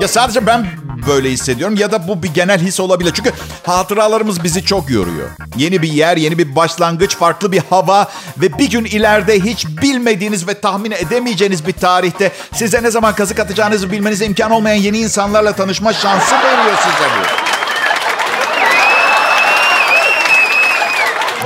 Ya 0.02 0.08
sadece 0.08 0.46
ben 0.48 0.66
böyle 1.08 1.30
hissediyorum 1.32 1.76
ya 1.78 1.92
da 1.92 2.08
bu 2.08 2.24
bir 2.24 2.34
genel 2.34 2.60
his 2.60 2.80
olabilir. 2.80 3.12
Çünkü 3.16 3.32
hatıralarımız 3.64 4.44
bizi 4.44 4.66
çok 4.66 4.90
yoruyor. 4.90 5.30
Yeni 5.58 5.82
bir 5.82 5.92
yer, 5.92 6.18
yeni 6.18 6.38
bir 6.38 6.56
başlangıç, 6.56 7.16
farklı 7.16 7.52
bir 7.52 7.62
hava 7.70 8.08
ve 8.38 8.58
bir 8.58 8.70
gün 8.70 8.86
ileride 8.86 9.40
hiç 9.40 9.68
bilmediğiniz 9.68 10.48
ve 10.48 10.62
tahmin 10.62 10.92
edemeyeceğiniz 10.92 11.68
bir 11.68 11.74
tarihte 11.74 12.32
size 12.54 12.84
ne 12.84 12.92
zaman 12.92 13.16
kazık 13.16 13.40
atacağınızı 13.40 13.92
bilmenize 13.92 14.26
imkan 14.26 14.52
olmayan 14.52 14.76
yeni 14.76 14.98
insanlarla 14.98 15.54
tanışma 15.54 15.94
şansı 15.94 16.36
veriyor 16.36 16.78
size 16.78 17.10
bu. 17.10 17.44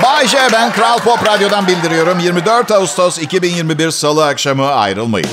Bay 0.03 0.27
J 0.27 0.37
ben 0.53 0.71
Kral 0.71 0.99
Pop 0.99 1.25
Radyo'dan 1.25 1.67
bildiriyorum. 1.67 2.19
24 2.19 2.71
Ağustos 2.71 3.19
2021 3.19 3.91
Salı 3.91 4.25
akşamı 4.25 4.71
ayrılmayın. 4.71 5.29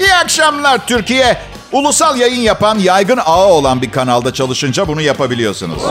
İyi 0.00 0.14
akşamlar 0.14 0.86
Türkiye. 0.86 1.38
Ulusal 1.72 2.16
yayın 2.18 2.40
yapan, 2.40 2.78
yaygın 2.78 3.16
ağı 3.24 3.46
olan 3.46 3.82
bir 3.82 3.90
kanalda 3.90 4.32
çalışınca 4.32 4.88
bunu 4.88 5.00
yapabiliyorsunuz. 5.00 5.82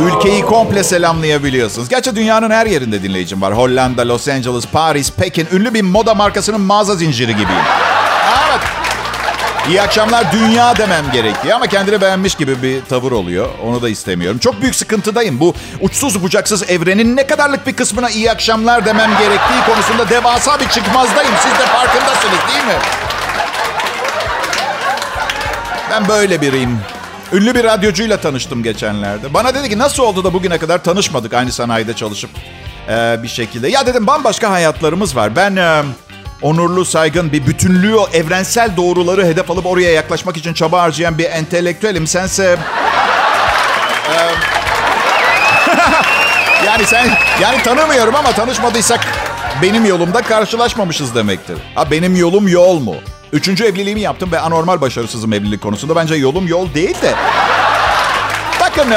Ülkeyi 0.00 0.42
komple 0.42 0.84
selamlayabiliyorsunuz. 0.84 1.88
Gerçi 1.88 2.16
dünyanın 2.16 2.50
her 2.50 2.66
yerinde 2.66 3.02
dinleyicim 3.02 3.42
var. 3.42 3.56
Hollanda, 3.56 4.08
Los 4.08 4.28
Angeles, 4.28 4.66
Paris, 4.66 5.12
Pekin. 5.12 5.48
Ünlü 5.52 5.74
bir 5.74 5.82
moda 5.82 6.14
markasının 6.14 6.60
mağaza 6.60 6.94
zinciri 6.94 7.32
gibiyim. 7.32 7.62
İyi 9.68 9.82
akşamlar 9.82 10.32
dünya 10.32 10.76
demem 10.76 11.04
gerekiyor 11.12 11.56
ama 11.56 11.66
kendini 11.66 12.00
beğenmiş 12.00 12.34
gibi 12.34 12.62
bir 12.62 12.84
tavır 12.84 13.12
oluyor. 13.12 13.48
Onu 13.64 13.82
da 13.82 13.88
istemiyorum. 13.88 14.38
Çok 14.38 14.60
büyük 14.62 14.74
sıkıntıdayım. 14.74 15.40
Bu 15.40 15.54
uçsuz 15.80 16.22
bucaksız 16.22 16.70
evrenin 16.70 17.16
ne 17.16 17.26
kadarlık 17.26 17.66
bir 17.66 17.72
kısmına 17.76 18.10
iyi 18.10 18.30
akşamlar 18.30 18.86
demem 18.86 19.10
gerektiği 19.18 19.74
konusunda 19.74 20.08
devasa 20.08 20.60
bir 20.60 20.68
çıkmazdayım. 20.68 21.32
Siz 21.42 21.52
de 21.52 21.66
farkındasınız 21.66 22.38
değil 22.54 22.64
mi? 22.64 22.80
Ben 25.90 26.08
böyle 26.08 26.40
biriyim. 26.40 26.78
Ünlü 27.32 27.54
bir 27.54 27.64
radyocuyla 27.64 28.16
tanıştım 28.16 28.62
geçenlerde. 28.62 29.34
Bana 29.34 29.54
dedi 29.54 29.68
ki 29.68 29.78
nasıl 29.78 30.02
oldu 30.02 30.24
da 30.24 30.32
bugüne 30.32 30.58
kadar 30.58 30.84
tanışmadık 30.84 31.34
aynı 31.34 31.52
sanayide 31.52 31.94
çalışıp 31.94 32.30
e, 32.88 33.22
bir 33.22 33.28
şekilde. 33.28 33.68
Ya 33.68 33.86
dedim 33.86 34.06
bambaşka 34.06 34.50
hayatlarımız 34.50 35.16
var. 35.16 35.36
Ben 35.36 35.56
e, 35.56 35.82
onurlu, 36.42 36.84
saygın 36.84 37.32
bir 37.32 37.46
bütünlüğü, 37.46 37.96
evrensel 38.12 38.76
doğruları 38.76 39.24
hedef 39.24 39.50
alıp 39.50 39.66
oraya 39.66 39.92
yaklaşmak 39.92 40.36
için 40.36 40.54
çaba 40.54 40.82
harcayan 40.82 41.18
bir 41.18 41.24
entelektüelim. 41.24 42.06
Sense... 42.06 42.58
Yani 46.66 46.86
sen, 46.86 47.08
yani 47.42 47.62
tanımıyorum 47.62 48.14
ama 48.14 48.32
tanışmadıysak 48.32 49.00
benim 49.62 49.84
yolumda 49.86 50.22
karşılaşmamışız 50.22 51.14
demektir. 51.14 51.58
Ha 51.74 51.90
benim 51.90 52.16
yolum 52.16 52.48
yol 52.48 52.78
mu? 52.78 52.94
Üçüncü 53.32 53.64
evliliğimi 53.64 54.00
yaptım 54.00 54.32
ve 54.32 54.40
anormal 54.40 54.80
başarısızım 54.80 55.32
evlilik 55.32 55.62
konusunda. 55.62 55.96
Bence 55.96 56.14
yolum 56.14 56.48
yol 56.48 56.74
değil 56.74 57.02
de. 57.02 57.14
Bakın 58.60 58.92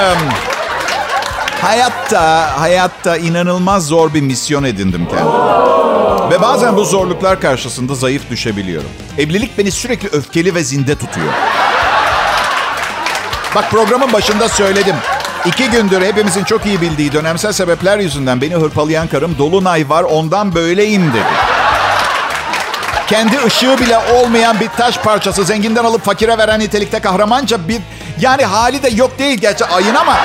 hayatta, 1.62 2.60
hayatta 2.60 3.18
inanılmaz 3.18 3.88
zor 3.88 4.14
bir 4.14 4.22
misyon 4.22 4.64
edindim 4.64 5.08
kendime. 5.10 5.71
Ve 6.32 6.42
bazen 6.42 6.78
bu 6.78 6.86
zorluklar 6.86 7.42
karşısında 7.42 7.96
zayıf 7.96 8.30
düşebiliyorum. 8.30 8.90
Evlilik 9.18 9.58
beni 9.58 9.72
sürekli 9.72 10.10
öfkeli 10.10 10.56
ve 10.56 10.64
zinde 10.64 10.96
tutuyor. 10.96 11.34
Bak 13.56 13.72
programın 13.72 14.14
başında 14.14 14.50
söyledim. 14.50 14.96
İki 15.46 15.70
gündür 15.70 16.02
hepimizin 16.02 16.44
çok 16.44 16.66
iyi 16.66 16.82
bildiği 16.82 17.14
dönemsel 17.14 17.52
sebepler 17.52 18.00
yüzünden 18.00 18.42
beni 18.42 18.56
hırpalayan 18.56 19.08
karım 19.08 19.38
Dolunay 19.38 19.90
var 19.90 20.04
ondan 20.04 20.56
böyleyim 20.56 21.14
dedi 21.14 21.26
kendi 23.12 23.40
ışığı 23.46 23.80
bile 23.80 23.98
olmayan 23.98 24.60
bir 24.60 24.70
taş 24.70 24.98
parçası 24.98 25.44
zenginden 25.44 25.84
alıp 25.84 26.06
fakire 26.06 26.38
veren 26.38 26.60
nitelikte 26.60 27.00
kahramanca 27.00 27.68
bir 27.68 27.82
yani 28.20 28.46
hali 28.46 28.84
de 28.84 28.90
yok 28.90 29.20
değil 29.20 29.38
gerçi 29.38 29.66
ayın 29.66 29.96
ama 29.96 30.18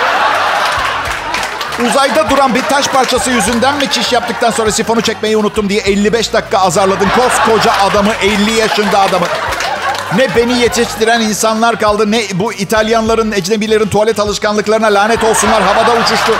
uzayda 1.84 2.30
duran 2.30 2.54
bir 2.54 2.62
taş 2.62 2.88
parçası 2.88 3.30
yüzünden 3.30 3.76
mi 3.76 3.90
çiş 3.90 4.12
yaptıktan 4.12 4.50
sonra 4.50 4.70
sifonu 4.70 5.00
çekmeyi 5.00 5.36
unuttum 5.36 5.68
diye 5.68 5.80
55 5.80 6.32
dakika 6.32 6.58
azarladın 6.58 7.08
koskoca 7.16 7.72
adamı 7.90 8.12
50 8.22 8.52
yaşında 8.52 9.00
adamı. 9.00 9.26
Ne 10.16 10.36
beni 10.36 10.58
yetiştiren 10.58 11.20
insanlar 11.20 11.80
kaldı 11.80 12.10
ne 12.10 12.22
bu 12.34 12.52
İtalyanların, 12.52 13.32
ecnebilerin 13.32 13.88
tuvalet 13.88 14.20
alışkanlıklarına 14.20 14.86
lanet 14.86 15.24
olsunlar 15.24 15.62
havada 15.62 16.00
uçuştu. 16.00 16.32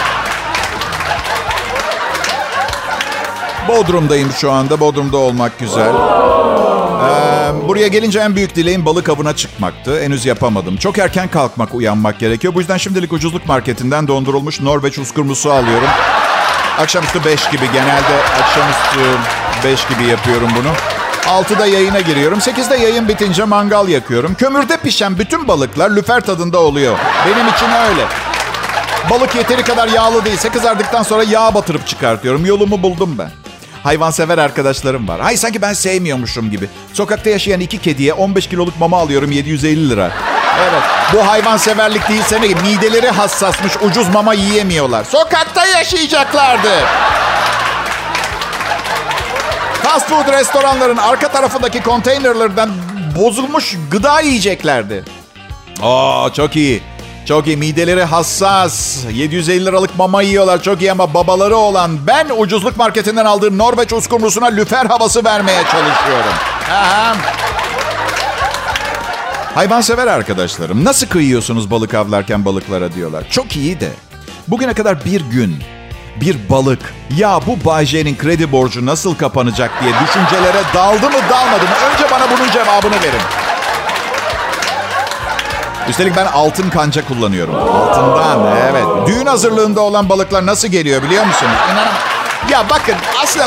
Bodrum'dayım 3.68 4.32
şu 4.32 4.52
anda. 4.52 4.80
Bodrum'da 4.80 5.16
olmak 5.16 5.58
güzel. 5.58 5.92
Buraya 7.68 7.86
gelince 7.86 8.18
en 8.18 8.36
büyük 8.36 8.56
dileğim 8.56 8.84
balık 8.84 9.08
avına 9.08 9.36
çıkmaktı. 9.36 10.00
Henüz 10.02 10.26
yapamadım. 10.26 10.76
Çok 10.76 10.98
erken 10.98 11.28
kalkmak, 11.28 11.74
uyanmak 11.74 12.18
gerekiyor. 12.18 12.54
Bu 12.54 12.60
yüzden 12.60 12.76
şimdilik 12.76 13.12
ucuzluk 13.12 13.46
marketinden 13.46 14.08
dondurulmuş 14.08 14.60
Norveç 14.60 14.98
uskurmusu 14.98 15.52
alıyorum. 15.52 15.88
Akşamüstü 16.78 17.24
5 17.24 17.50
gibi 17.50 17.72
genelde 17.72 18.22
akşamüstü 18.42 19.18
5 19.64 19.88
gibi 19.88 20.10
yapıyorum 20.10 20.48
bunu. 20.60 20.68
6'da 21.26 21.66
yayına 21.66 22.00
giriyorum. 22.00 22.38
8'de 22.38 22.76
yayın 22.76 23.08
bitince 23.08 23.44
mangal 23.44 23.88
yakıyorum. 23.88 24.34
Kömürde 24.34 24.76
pişen 24.76 25.18
bütün 25.18 25.48
balıklar 25.48 25.90
lüfer 25.90 26.20
tadında 26.20 26.58
oluyor. 26.58 26.98
Benim 27.26 27.48
için 27.48 27.66
öyle. 27.66 28.06
Balık 29.10 29.34
yeteri 29.34 29.62
kadar 29.62 29.88
yağlı 29.88 30.24
değilse 30.24 30.48
kızardıktan 30.48 31.02
sonra 31.02 31.22
yağ 31.22 31.54
batırıp 31.54 31.86
çıkartıyorum. 31.86 32.46
Yolumu 32.46 32.82
buldum 32.82 33.14
ben 33.18 33.45
hayvansever 33.86 34.38
arkadaşlarım 34.38 35.08
var. 35.08 35.20
Hay 35.20 35.36
sanki 35.36 35.62
ben 35.62 35.72
sevmiyormuşum 35.72 36.50
gibi. 36.50 36.68
Sokakta 36.92 37.30
yaşayan 37.30 37.60
iki 37.60 37.78
kediye 37.78 38.12
15 38.12 38.46
kiloluk 38.46 38.80
mama 38.80 38.98
alıyorum 38.98 39.32
750 39.32 39.90
lira. 39.90 40.12
Evet. 40.60 40.82
Bu 41.12 41.26
hayvanseverlik 41.26 42.08
değilse 42.08 42.40
ne? 42.40 42.46
Mideleri 42.46 43.10
hassasmış. 43.10 43.72
Ucuz 43.82 44.08
mama 44.08 44.34
yiyemiyorlar. 44.34 45.04
Sokakta 45.04 45.66
yaşayacaklardı. 45.66 46.68
Fast 49.82 50.08
food 50.08 50.32
restoranların 50.32 50.96
arka 50.96 51.28
tarafındaki 51.28 51.82
konteynerlerden 51.82 52.70
bozulmuş 53.18 53.76
gıda 53.90 54.20
yiyeceklerdi. 54.20 55.04
Aa 55.82 56.28
çok 56.36 56.56
iyi. 56.56 56.82
Çok 57.26 57.46
iyi. 57.46 57.56
Mideleri 57.56 58.04
hassas. 58.04 59.04
750 59.12 59.66
liralık 59.66 59.98
mama 59.98 60.22
yiyorlar. 60.22 60.62
Çok 60.62 60.80
iyi 60.80 60.92
ama 60.92 61.14
babaları 61.14 61.56
olan 61.56 62.06
ben 62.06 62.26
ucuzluk 62.38 62.76
marketinden 62.76 63.24
aldığım 63.24 63.58
Norveç 63.58 63.92
uskumrusuna 63.92 64.46
lüfer 64.46 64.86
havası 64.86 65.24
vermeye 65.24 65.62
çalışıyorum. 65.62 66.32
Aha. 66.70 67.16
Hayvansever 69.54 70.06
arkadaşlarım. 70.06 70.84
Nasıl 70.84 71.06
kıyıyorsunuz 71.06 71.70
balık 71.70 71.94
avlarken 71.94 72.44
balıklara 72.44 72.92
diyorlar. 72.92 73.24
Çok 73.30 73.56
iyi 73.56 73.80
de. 73.80 73.88
Bugüne 74.48 74.74
kadar 74.74 75.04
bir 75.04 75.20
gün 75.20 75.56
bir 76.20 76.36
balık 76.50 76.94
ya 77.16 77.40
bu 77.46 77.64
Bay 77.64 77.86
J'nin 77.86 78.16
kredi 78.16 78.52
borcu 78.52 78.86
nasıl 78.86 79.14
kapanacak 79.14 79.70
diye 79.82 79.92
düşüncelere 80.04 80.62
daldı 80.74 81.06
mı 81.10 81.18
dalmadı 81.30 81.64
mı? 81.64 81.70
Önce 81.92 82.10
bana 82.10 82.26
bunun 82.30 82.50
cevabını 82.50 83.02
verin. 83.02 83.45
Üstelik 85.88 86.16
ben 86.16 86.26
altın 86.26 86.70
kanca 86.70 87.08
kullanıyorum. 87.08 87.54
Altından 87.54 88.56
evet. 88.70 88.84
Düğün 89.06 89.26
hazırlığında 89.26 89.80
olan 89.80 90.08
balıklar 90.08 90.46
nasıl 90.46 90.68
geliyor 90.68 91.02
biliyor 91.02 91.24
musunuz? 91.26 91.52
Ya 92.50 92.64
bakın 92.70 92.94
aslında 93.22 93.46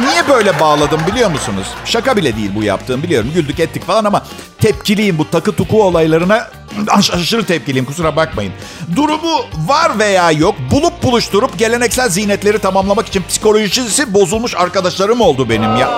niye 0.00 0.28
böyle 0.28 0.60
bağladım 0.60 1.00
biliyor 1.12 1.30
musunuz? 1.30 1.66
Şaka 1.84 2.16
bile 2.16 2.36
değil 2.36 2.50
bu 2.54 2.62
yaptığım 2.62 3.02
biliyorum. 3.02 3.30
Güldük 3.34 3.60
ettik 3.60 3.86
falan 3.86 4.04
ama 4.04 4.22
tepkiliyim 4.60 5.18
bu 5.18 5.30
takı 5.30 5.52
tuku 5.52 5.82
olaylarına. 5.82 6.48
Aşırı 6.88 7.46
tepkiliyim 7.46 7.84
kusura 7.84 8.16
bakmayın. 8.16 8.52
Durumu 8.96 9.38
var 9.56 9.98
veya 9.98 10.30
yok 10.30 10.54
bulup 10.70 11.02
buluşturup 11.02 11.58
geleneksel 11.58 12.08
zinetleri 12.08 12.58
tamamlamak 12.58 13.08
için 13.08 13.24
psikolojisi 13.28 14.14
bozulmuş 14.14 14.54
arkadaşlarım 14.56 15.20
oldu 15.20 15.48
benim 15.48 15.76
ya. 15.76 15.90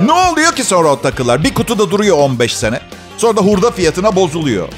Ne 0.00 0.12
oluyor 0.12 0.52
ki 0.52 0.64
sonra 0.64 0.88
o 0.88 1.00
takılar? 1.00 1.44
Bir 1.44 1.54
kutuda 1.54 1.90
duruyor 1.90 2.18
15 2.18 2.56
sene. 2.56 2.80
Sonra 3.16 3.36
da 3.36 3.40
hurda 3.40 3.70
fiyatına 3.70 4.16
bozuluyor. 4.16 4.68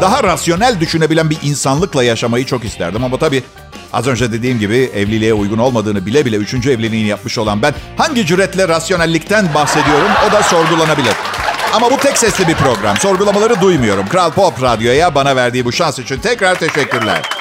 Daha 0.00 0.24
rasyonel 0.24 0.80
düşünebilen 0.80 1.30
bir 1.30 1.38
insanlıkla 1.42 2.04
yaşamayı 2.04 2.46
çok 2.46 2.64
isterdim 2.64 3.04
ama 3.04 3.18
tabii 3.18 3.42
az 3.92 4.06
önce 4.06 4.32
dediğim 4.32 4.58
gibi 4.58 4.90
evliliğe 4.94 5.34
uygun 5.34 5.58
olmadığını 5.58 6.06
bile 6.06 6.24
bile 6.24 6.36
üçüncü 6.36 6.70
evliliğini 6.70 7.08
yapmış 7.08 7.38
olan 7.38 7.62
ben 7.62 7.74
hangi 7.96 8.26
cüretle 8.26 8.68
rasyonellikten 8.68 9.54
bahsediyorum 9.54 10.10
o 10.28 10.32
da 10.32 10.42
sorgulanabilir. 10.42 11.14
Ama 11.72 11.90
bu 11.90 11.96
tek 11.96 12.18
sesli 12.18 12.48
bir 12.48 12.54
program. 12.54 12.96
Sorgulamaları 12.96 13.60
duymuyorum. 13.60 14.08
Kral 14.08 14.30
Pop 14.30 14.62
Radyo'ya 14.62 15.14
bana 15.14 15.36
verdiği 15.36 15.64
bu 15.64 15.72
şans 15.72 15.98
için 15.98 16.18
tekrar 16.18 16.54
teşekkürler. 16.54 17.37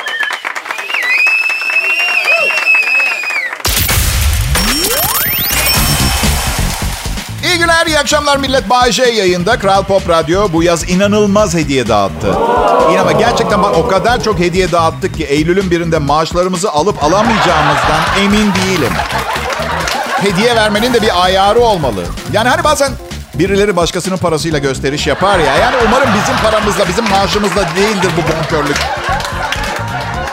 Akşamlar, 7.77 7.87
iyi 7.87 7.99
akşamlar 7.99 8.37
millet. 8.37 8.69
Bay 8.69 8.91
J 8.91 9.03
yayında. 9.03 9.59
Kral 9.59 9.83
Pop 9.83 10.09
Radyo 10.09 10.47
bu 10.53 10.63
yaz 10.63 10.89
inanılmaz 10.89 11.53
hediye 11.53 11.87
dağıttı. 11.87 12.27
İnanma 12.91 13.11
gerçekten 13.11 13.63
bak 13.63 13.77
o 13.77 13.87
kadar 13.87 14.23
çok 14.23 14.39
hediye 14.39 14.71
dağıttık 14.71 15.17
ki 15.17 15.23
Eylül'ün 15.23 15.71
birinde 15.71 15.97
maaşlarımızı 15.97 16.71
alıp 16.71 17.03
alamayacağımızdan 17.03 18.01
emin 18.23 18.53
değilim. 18.53 18.93
Hediye 20.21 20.55
vermenin 20.55 20.93
de 20.93 21.01
bir 21.01 21.23
ayarı 21.23 21.59
olmalı. 21.59 22.03
Yani 22.33 22.49
hani 22.49 22.63
bazen 22.63 22.91
birileri 23.33 23.75
başkasının 23.75 24.17
parasıyla 24.17 24.59
gösteriş 24.59 25.07
yapar 25.07 25.39
ya. 25.39 25.55
Yani 25.55 25.75
umarım 25.87 26.09
bizim 26.21 26.37
paramızla, 26.43 26.87
bizim 26.87 27.09
maaşımızla 27.09 27.65
değildir 27.75 28.11
bu 28.17 28.21
bonkörlük. 28.21 28.77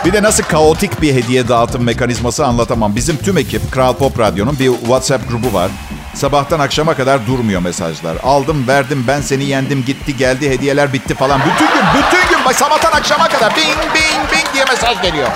Bir 0.04 0.12
de 0.12 0.22
nasıl 0.22 0.42
kaotik 0.42 1.02
bir 1.02 1.14
hediye 1.14 1.48
dağıtım 1.48 1.84
mekanizması 1.84 2.46
anlatamam. 2.46 2.96
Bizim 2.96 3.16
tüm 3.16 3.38
ekip 3.38 3.72
Kral 3.72 3.94
Pop 3.94 4.18
Radyo'nun 4.18 4.58
bir 4.58 4.66
WhatsApp 4.66 5.28
grubu 5.28 5.54
var. 5.54 5.70
Sabahtan 6.14 6.60
akşama 6.60 6.94
kadar 6.94 7.26
durmuyor 7.26 7.60
mesajlar. 7.60 8.16
Aldım, 8.22 8.68
verdim, 8.68 9.04
ben 9.08 9.20
seni 9.20 9.44
yendim, 9.44 9.84
gitti, 9.84 10.16
geldi, 10.16 10.50
hediyeler 10.50 10.92
bitti 10.92 11.14
falan. 11.14 11.40
Bütün 11.40 11.66
gün, 11.66 11.82
bütün 11.94 12.28
gün 12.28 12.52
sabahtan 12.52 12.92
akşama 12.92 13.28
kadar 13.28 13.56
bing, 13.56 13.94
bing, 13.94 14.32
bing 14.32 14.54
diye 14.54 14.64
mesaj 14.64 15.02
geliyor. 15.02 15.28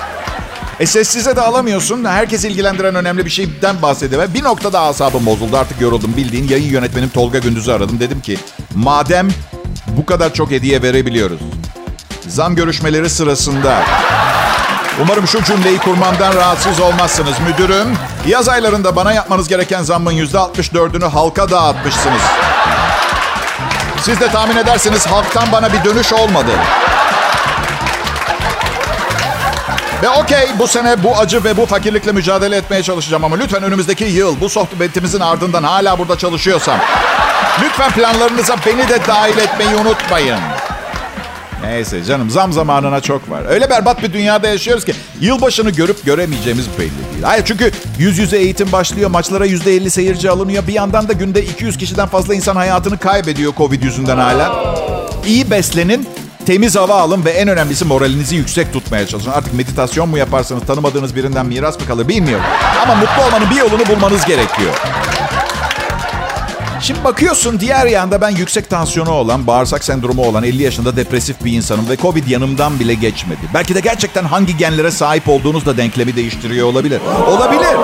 E 0.80 0.86
sessize 0.86 1.36
de 1.36 1.40
alamıyorsun. 1.40 2.04
Herkes 2.04 2.44
ilgilendiren 2.44 2.94
önemli 2.94 3.24
bir 3.24 3.30
şeyden 3.30 3.82
bahsediyor. 3.82 4.34
Bir 4.34 4.44
noktada 4.44 4.80
asabım 4.80 5.26
bozuldu. 5.26 5.56
Artık 5.56 5.80
yoruldum. 5.80 6.16
Bildiğin 6.16 6.48
yayın 6.48 6.70
yönetmenim 6.70 7.08
Tolga 7.08 7.38
Gündüz'ü 7.38 7.72
aradım. 7.72 8.00
Dedim 8.00 8.20
ki 8.20 8.38
madem 8.74 9.28
bu 9.86 10.06
kadar 10.06 10.34
çok 10.34 10.50
hediye 10.50 10.82
verebiliyoruz. 10.82 11.40
Zam 12.28 12.54
görüşmeleri 12.54 13.10
sırasında 13.10 13.84
Umarım 15.02 15.26
şu 15.26 15.44
cümleyi 15.44 15.78
kurmamdan 15.78 16.34
rahatsız 16.36 16.80
olmazsınız. 16.80 17.34
Müdürüm, 17.46 17.88
yaz 18.28 18.48
aylarında 18.48 18.96
bana 18.96 19.12
yapmanız 19.12 19.48
gereken 19.48 19.82
zammın 19.82 20.12
%64'ünü 20.12 21.10
halka 21.10 21.50
dağıtmışsınız. 21.50 22.22
Siz 24.02 24.20
de 24.20 24.28
tahmin 24.28 24.56
edersiniz 24.56 25.06
halktan 25.06 25.52
bana 25.52 25.72
bir 25.72 25.84
dönüş 25.84 26.12
olmadı. 26.12 26.50
Ve 30.02 30.08
okey 30.08 30.48
bu 30.58 30.66
sene 30.66 31.04
bu 31.04 31.16
acı 31.16 31.44
ve 31.44 31.56
bu 31.56 31.66
fakirlikle 31.66 32.12
mücadele 32.12 32.56
etmeye 32.56 32.82
çalışacağım 32.82 33.24
ama 33.24 33.36
lütfen 33.36 33.62
önümüzdeki 33.62 34.04
yıl 34.04 34.40
bu 34.40 34.48
sohbetimizin 34.48 35.20
ardından 35.20 35.62
hala 35.62 35.98
burada 35.98 36.18
çalışıyorsam 36.18 36.78
lütfen 37.62 37.90
planlarınıza 37.90 38.56
beni 38.66 38.88
de 38.88 39.06
dahil 39.06 39.38
etmeyi 39.38 39.74
unutmayın. 39.76 40.38
Neyse 41.62 42.04
canım 42.04 42.30
zam 42.30 42.52
zamanına 42.52 43.00
çok 43.00 43.30
var. 43.30 43.42
Öyle 43.48 43.70
berbat 43.70 44.02
bir 44.02 44.12
dünyada 44.12 44.48
yaşıyoruz 44.48 44.84
ki 44.84 44.94
yılbaşını 45.20 45.70
görüp 45.70 46.04
göremeyeceğimiz 46.04 46.66
belli 46.78 46.78
değil. 47.12 47.22
Hayır 47.22 47.44
çünkü 47.44 47.70
yüz 47.98 48.18
yüze 48.18 48.38
eğitim 48.38 48.72
başlıyor. 48.72 49.10
Maçlara 49.10 49.44
yüzde 49.44 49.72
elli 49.76 49.90
seyirci 49.90 50.30
alınıyor. 50.30 50.66
Bir 50.66 50.72
yandan 50.72 51.08
da 51.08 51.12
günde 51.12 51.44
200 51.44 51.76
kişiden 51.76 52.08
fazla 52.08 52.34
insan 52.34 52.56
hayatını 52.56 52.98
kaybediyor 52.98 53.52
Covid 53.56 53.82
yüzünden 53.82 54.16
hala. 54.16 54.74
İyi 55.26 55.50
beslenin, 55.50 56.08
temiz 56.46 56.76
hava 56.76 57.00
alın 57.00 57.24
ve 57.24 57.30
en 57.30 57.48
önemlisi 57.48 57.84
moralinizi 57.84 58.36
yüksek 58.36 58.72
tutmaya 58.72 59.06
çalışın. 59.06 59.30
Artık 59.30 59.54
meditasyon 59.54 60.08
mu 60.08 60.18
yaparsanız 60.18 60.62
tanımadığınız 60.66 61.16
birinden 61.16 61.46
miras 61.46 61.80
mı 61.80 61.86
kalır 61.86 62.08
bilmiyorum. 62.08 62.44
Ama 62.82 62.94
mutlu 62.94 63.22
olmanın 63.26 63.50
bir 63.50 63.56
yolunu 63.56 63.86
bulmanız 63.86 64.24
gerekiyor. 64.24 64.74
Şimdi 66.88 67.04
bakıyorsun 67.04 67.60
diğer 67.60 67.86
yanda 67.86 68.20
ben 68.20 68.30
yüksek 68.30 68.70
tansiyonu 68.70 69.10
olan, 69.10 69.46
bağırsak 69.46 69.84
sendromu 69.84 70.26
olan 70.26 70.44
50 70.44 70.62
yaşında 70.62 70.96
depresif 70.96 71.44
bir 71.44 71.52
insanım 71.52 71.88
ve 71.88 71.96
Covid 71.96 72.26
yanımdan 72.26 72.80
bile 72.80 72.94
geçmedi. 72.94 73.40
Belki 73.54 73.74
de 73.74 73.80
gerçekten 73.80 74.24
hangi 74.24 74.56
genlere 74.56 74.90
sahip 74.90 75.28
olduğunuz 75.28 75.66
da 75.66 75.76
denklemi 75.76 76.16
değiştiriyor 76.16 76.66
olabilir. 76.66 77.00
Olabilir. 77.26 77.76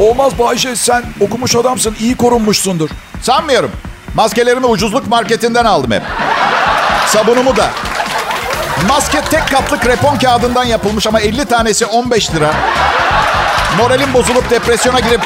Olmaz 0.00 0.38
Bayşe 0.38 0.76
sen 0.76 1.04
okumuş 1.20 1.56
adamsın 1.56 1.96
iyi 2.00 2.16
korunmuşsundur. 2.16 2.90
Sanmıyorum. 3.22 3.70
Maskelerimi 4.14 4.66
ucuzluk 4.66 5.08
marketinden 5.08 5.64
aldım 5.64 5.90
hep. 5.90 6.02
Sabunumu 7.06 7.56
da. 7.56 7.70
Maske 8.88 9.20
tek 9.20 9.48
katlı 9.48 9.80
krepon 9.80 10.16
kağıdından 10.18 10.64
yapılmış 10.64 11.06
ama 11.06 11.20
50 11.20 11.44
tanesi 11.44 11.86
15 11.86 12.34
lira. 12.34 12.54
Moralim 13.78 14.14
bozulup 14.14 14.50
depresyona 14.50 15.00
girip 15.00 15.20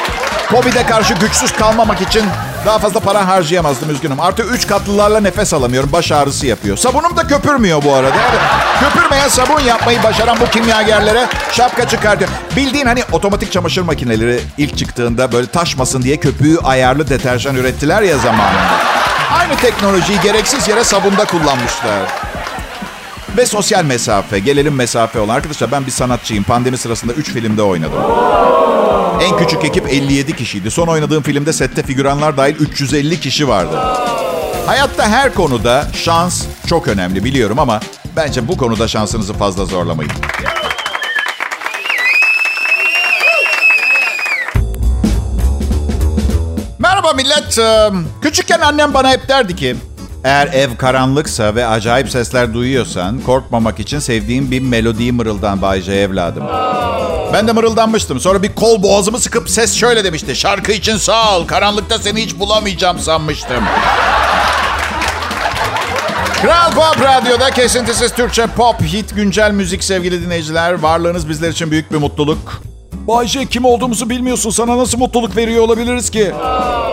Covid'e 0.49 0.85
karşı 0.85 1.13
güçsüz 1.13 1.51
kalmamak 1.51 2.01
için 2.01 2.23
daha 2.65 2.79
fazla 2.79 2.99
para 2.99 3.27
harcayamazdım 3.27 3.89
üzgünüm. 3.89 4.19
Artı 4.19 4.43
3 4.43 4.67
katlılarla 4.67 5.19
nefes 5.19 5.53
alamıyorum. 5.53 5.91
Baş 5.91 6.11
ağrısı 6.11 6.47
yapıyor. 6.47 6.77
Sabunum 6.77 7.17
da 7.17 7.27
köpürmüyor 7.27 7.83
bu 7.83 7.93
arada. 7.93 8.15
Evet. 8.29 8.41
Köpürmeyen 8.79 9.27
sabun 9.27 9.59
yapmayı 9.59 10.03
başaran 10.03 10.37
bu 10.41 10.45
kimyagerlere 10.45 11.27
şapka 11.51 11.87
çıkartıyor. 11.87 12.29
Bildiğin 12.55 12.85
hani 12.85 13.03
otomatik 13.11 13.51
çamaşır 13.51 13.81
makineleri 13.81 14.39
ilk 14.57 14.77
çıktığında 14.77 15.31
böyle 15.31 15.47
taşmasın 15.47 16.01
diye 16.01 16.17
köpüğü 16.17 16.57
ayarlı 16.63 17.09
deterjan 17.09 17.55
ürettiler 17.55 18.01
ya 18.01 18.17
zamanında. 18.17 18.79
Aynı 19.39 19.55
teknolojiyi 19.55 20.19
gereksiz 20.21 20.67
yere 20.67 20.83
sabunda 20.83 21.25
kullanmışlar. 21.25 21.99
Ve 23.37 23.45
sosyal 23.45 23.83
mesafe, 23.83 24.39
gelelim 24.39 24.75
mesafe 24.75 25.19
olan. 25.19 25.35
Arkadaşlar 25.35 25.71
ben 25.71 25.85
bir 25.85 25.91
sanatçıyım. 25.91 26.43
Pandemi 26.43 26.77
sırasında 26.77 27.13
3 27.13 27.29
filmde 27.29 27.61
oynadım. 27.61 28.03
En 29.21 29.37
küçük 29.37 29.63
ekip 29.65 29.89
57 29.89 30.35
kişiydi. 30.35 30.71
Son 30.71 30.87
oynadığım 30.87 31.23
filmde 31.23 31.53
sette 31.53 31.83
figüranlar 31.83 32.37
dahil 32.37 32.55
350 32.55 33.19
kişi 33.19 33.47
vardı. 33.47 33.77
Hayatta 34.65 35.09
her 35.09 35.33
konuda 35.33 35.87
şans 35.93 36.45
çok 36.67 36.87
önemli 36.87 37.23
biliyorum 37.23 37.59
ama 37.59 37.79
bence 38.15 38.47
bu 38.47 38.57
konuda 38.57 38.87
şansınızı 38.87 39.33
fazla 39.33 39.65
zorlamayın. 39.65 40.11
Merhaba 46.79 47.13
millet. 47.13 47.59
Küçükken 48.21 48.59
annem 48.59 48.93
bana 48.93 49.11
hep 49.11 49.27
derdi 49.27 49.55
ki 49.55 49.75
eğer 50.23 50.47
ev 50.47 50.75
karanlıksa 50.75 51.55
ve 51.55 51.67
acayip 51.67 52.09
sesler 52.09 52.53
duyuyorsan 52.53 53.19
korkmamak 53.21 53.79
için 53.79 53.99
sevdiğim 53.99 54.51
bir 54.51 54.59
melodiyi 54.59 55.11
mırıldan 55.11 55.61
Bayce 55.61 55.93
evladım. 55.93 56.43
Ben 57.33 57.47
de 57.47 57.51
mırıldanmıştım. 57.51 58.19
Sonra 58.19 58.43
bir 58.43 58.55
kol 58.55 58.83
boğazımı 58.83 59.19
sıkıp 59.19 59.49
ses 59.49 59.75
şöyle 59.75 60.03
demişti. 60.03 60.35
Şarkı 60.35 60.71
için 60.71 60.97
sağ 60.97 61.37
ol. 61.37 61.47
Karanlıkta 61.47 61.99
seni 61.99 62.21
hiç 62.21 62.39
bulamayacağım 62.39 62.99
sanmıştım. 62.99 63.63
Kral 66.41 66.71
Pop 66.71 67.01
Radyo'da 67.01 67.49
kesintisiz 67.49 68.13
Türkçe 68.13 68.47
pop, 68.47 68.81
hit, 68.81 69.15
güncel 69.15 69.51
müzik 69.51 69.83
sevgili 69.83 70.21
dinleyiciler. 70.21 70.73
Varlığınız 70.73 71.29
bizler 71.29 71.49
için 71.49 71.71
büyük 71.71 71.91
bir 71.91 71.97
mutluluk. 71.97 72.68
Bayşe 73.09 73.45
kim 73.45 73.65
olduğumuzu 73.65 74.09
bilmiyorsun 74.09 74.49
sana 74.49 74.77
nasıl 74.77 74.97
mutluluk 74.97 75.35
veriyor 75.35 75.63
olabiliriz 75.63 76.09
ki? 76.09 76.33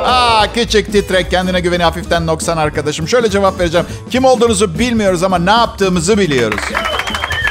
Aa 0.05 0.53
küçük 0.55 0.93
titrek 0.93 1.31
kendine 1.31 1.61
güveni 1.61 1.83
hafiften 1.83 2.27
noksan 2.27 2.57
arkadaşım. 2.57 3.09
Şöyle 3.09 3.31
cevap 3.31 3.61
vereceğim. 3.61 3.87
Kim 4.11 4.25
olduğunuzu 4.25 4.79
bilmiyoruz 4.79 5.23
ama 5.23 5.39
ne 5.39 5.51
yaptığımızı 5.51 6.19
biliyoruz. 6.19 6.61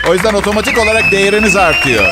O 0.10 0.13
yüzden 0.13 0.34
otomatik 0.34 0.78
olarak 0.78 1.12
değeriniz 1.12 1.56
artıyor. 1.56 2.06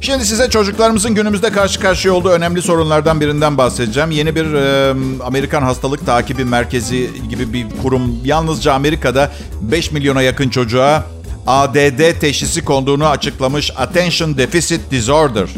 Şimdi 0.00 0.24
size 0.24 0.50
çocuklarımızın 0.50 1.14
günümüzde 1.14 1.52
karşı 1.52 1.80
karşıya 1.80 2.14
olduğu 2.14 2.30
önemli 2.30 2.62
sorunlardan 2.62 3.20
birinden 3.20 3.58
bahsedeceğim. 3.58 4.10
Yeni 4.10 4.34
bir 4.34 4.54
e, 4.54 4.94
Amerikan 5.24 5.62
hastalık 5.62 6.06
takibi 6.06 6.44
merkezi 6.44 7.10
gibi 7.30 7.52
bir 7.52 7.66
kurum 7.82 8.18
yalnızca 8.24 8.72
Amerika'da 8.72 9.32
5 9.60 9.92
milyona 9.92 10.22
yakın 10.22 10.48
çocuğa 10.48 11.04
ADD 11.46 12.20
teşhisi 12.20 12.64
konduğunu 12.64 13.08
açıklamış 13.08 13.70
Attention 13.76 14.38
Deficit 14.38 14.90
Disorder. 14.90 15.48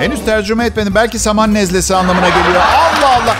Henüz 0.00 0.24
tercüme 0.24 0.66
etmedim. 0.66 0.94
Belki 0.94 1.18
saman 1.18 1.54
nezlesi 1.54 1.94
anlamına 1.96 2.28
geliyor. 2.28 2.62
Allah 2.62 3.22
Allah. 3.22 3.36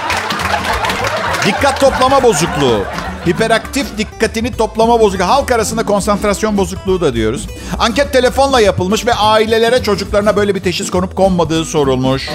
Dikkat 1.46 1.80
toplama 1.80 2.22
bozukluğu. 2.22 2.84
Hiperaktif 3.26 3.98
dikkatini 3.98 4.52
toplama 4.52 5.00
bozukluğu. 5.00 5.28
Halk 5.28 5.52
arasında 5.52 5.82
konsantrasyon 5.82 6.56
bozukluğu 6.56 7.00
da 7.00 7.14
diyoruz. 7.14 7.46
Anket 7.78 8.12
telefonla 8.12 8.60
yapılmış 8.60 9.06
ve 9.06 9.14
ailelere 9.14 9.82
çocuklarına 9.82 10.36
böyle 10.36 10.54
bir 10.54 10.60
teşhis 10.60 10.90
konup 10.90 11.16
konmadığı 11.16 11.64
sorulmuş. 11.64 12.28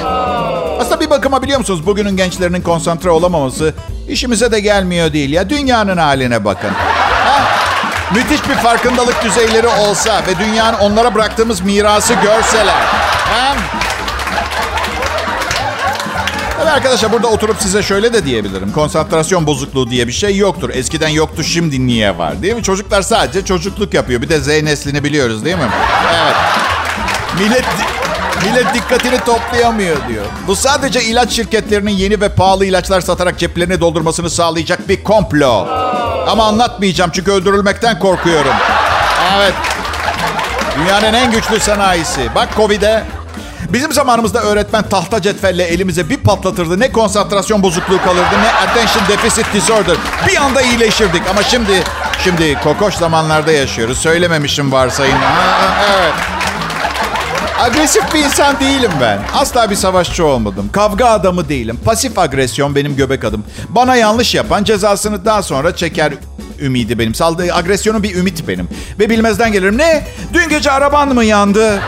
Aslında 0.80 1.00
bir 1.00 1.10
bakıma 1.10 1.42
biliyor 1.42 1.60
musunuz 1.60 1.86
bugünün 1.86 2.18
gençlerinin 2.18 2.62
konsantre 2.62 3.10
olamaması 3.10 3.74
işimize 4.10 4.52
de 4.52 4.60
gelmiyor 4.60 5.14
değil 5.14 5.30
ya. 5.30 5.50
Dünyanın 5.50 5.98
haline 5.98 6.46
bakın. 6.46 6.72
Müthiş 8.16 8.50
bir 8.50 8.56
farkındalık 8.56 9.24
düzeyleri 9.24 9.68
olsa 9.68 10.22
ve 10.28 10.40
dünyanın 10.40 10.78
onlara 10.78 11.16
bıraktığımız 11.16 11.62
mirası 11.62 12.14
görseler. 12.14 12.82
Ha? 13.32 13.56
Tabii 16.58 16.70
arkadaşlar 16.70 17.12
burada 17.12 17.28
oturup 17.28 17.56
size 17.60 17.84
şöyle 17.84 18.14
de 18.14 18.26
diyebilirim. 18.26 18.72
Konsantrasyon 18.72 19.48
bozukluğu 19.48 19.90
diye 19.90 20.08
bir 20.08 20.12
şey 20.12 20.38
yoktur. 20.38 20.70
Eskiden 20.74 21.08
yoktu 21.10 21.44
şimdi 21.44 21.88
niye 21.88 22.18
var 22.18 22.42
değil 22.42 22.56
mi? 22.56 22.64
Çocuklar 22.64 23.02
sadece 23.02 23.46
çocukluk 23.46 23.94
yapıyor. 23.94 24.22
Bir 24.22 24.30
de 24.30 24.40
Z 24.40 24.48
neslini 24.48 25.04
biliyoruz 25.04 25.46
değil 25.46 25.56
mi? 25.58 25.70
Evet. 26.24 26.36
Millet 27.40 27.66
Millet 28.46 28.74
dikkatini 28.74 29.20
toplayamıyor 29.20 29.98
diyor. 30.08 30.26
Bu 30.48 30.56
sadece 30.56 31.04
ilaç 31.04 31.32
şirketlerinin 31.32 31.92
yeni 31.92 32.22
ve 32.22 32.30
pahalı 32.30 32.66
ilaçlar 32.66 33.02
satarak 33.02 33.40
ceplerini 33.40 33.80
doldurmasını 33.82 34.30
sağlayacak 34.30 34.90
bir 34.90 35.04
komplo. 35.04 35.68
Ama 36.28 36.48
anlatmayacağım 36.48 37.12
çünkü 37.14 37.32
öldürülmekten 37.32 38.00
korkuyorum. 38.00 38.54
Evet. 39.38 39.54
Dünyanın 40.78 41.14
en 41.14 41.32
güçlü 41.32 41.60
sanayisi. 41.60 42.30
Bak 42.36 42.50
Covid'e 42.56 43.04
Bizim 43.70 43.94
zamanımızda 43.94 44.42
öğretmen 44.42 44.84
tahta 44.90 45.22
cetvelle 45.22 45.64
elimize 45.64 46.10
bir 46.10 46.18
patlatırdı. 46.18 46.80
Ne 46.80 46.92
konsantrasyon 46.92 47.64
bozukluğu 47.64 48.02
kalırdı 48.02 48.36
ne 48.44 48.54
attention 48.54 49.04
deficit 49.08 49.54
disorder. 49.54 49.96
Bir 50.28 50.38
anda 50.38 50.62
iyileşirdik 50.62 51.22
ama 51.30 51.44
şimdi 51.44 51.84
şimdi 52.24 52.60
kokoş 52.64 52.96
zamanlarda 52.96 53.52
yaşıyoruz. 53.52 53.98
Söylememişim 53.98 54.72
varsayın. 54.72 55.16
Ha, 55.16 55.86
evet. 55.98 56.33
Agresif 57.64 58.14
bir 58.14 58.20
insan 58.20 58.60
değilim 58.60 58.92
ben. 59.02 59.20
Asla 59.34 59.70
bir 59.70 59.76
savaşçı 59.76 60.26
olmadım. 60.26 60.70
Kavga 60.72 61.06
adamı 61.06 61.50
değilim. 61.50 61.80
Pasif 61.86 62.20
agresyon 62.20 62.76
benim 62.76 62.96
göbek 62.96 63.24
adım. 63.24 63.46
Bana 63.70 63.96
yanlış 63.96 64.36
yapan 64.36 64.64
cezasını 64.64 65.26
daha 65.26 65.44
sonra 65.44 65.76
çeker 65.76 66.14
ümidi 66.60 67.00
benim. 67.00 67.16
Saldığı 67.16 67.54
agresyonu 67.54 68.04
bir 68.04 68.16
ümit 68.16 68.48
benim. 68.48 68.70
Ve 69.00 69.10
bilmezden 69.10 69.52
gelirim. 69.52 69.78
Ne? 69.78 70.08
Dün 70.34 70.50
gece 70.50 70.72
araban 70.72 71.14
mı 71.14 71.24
yandı? 71.24 71.80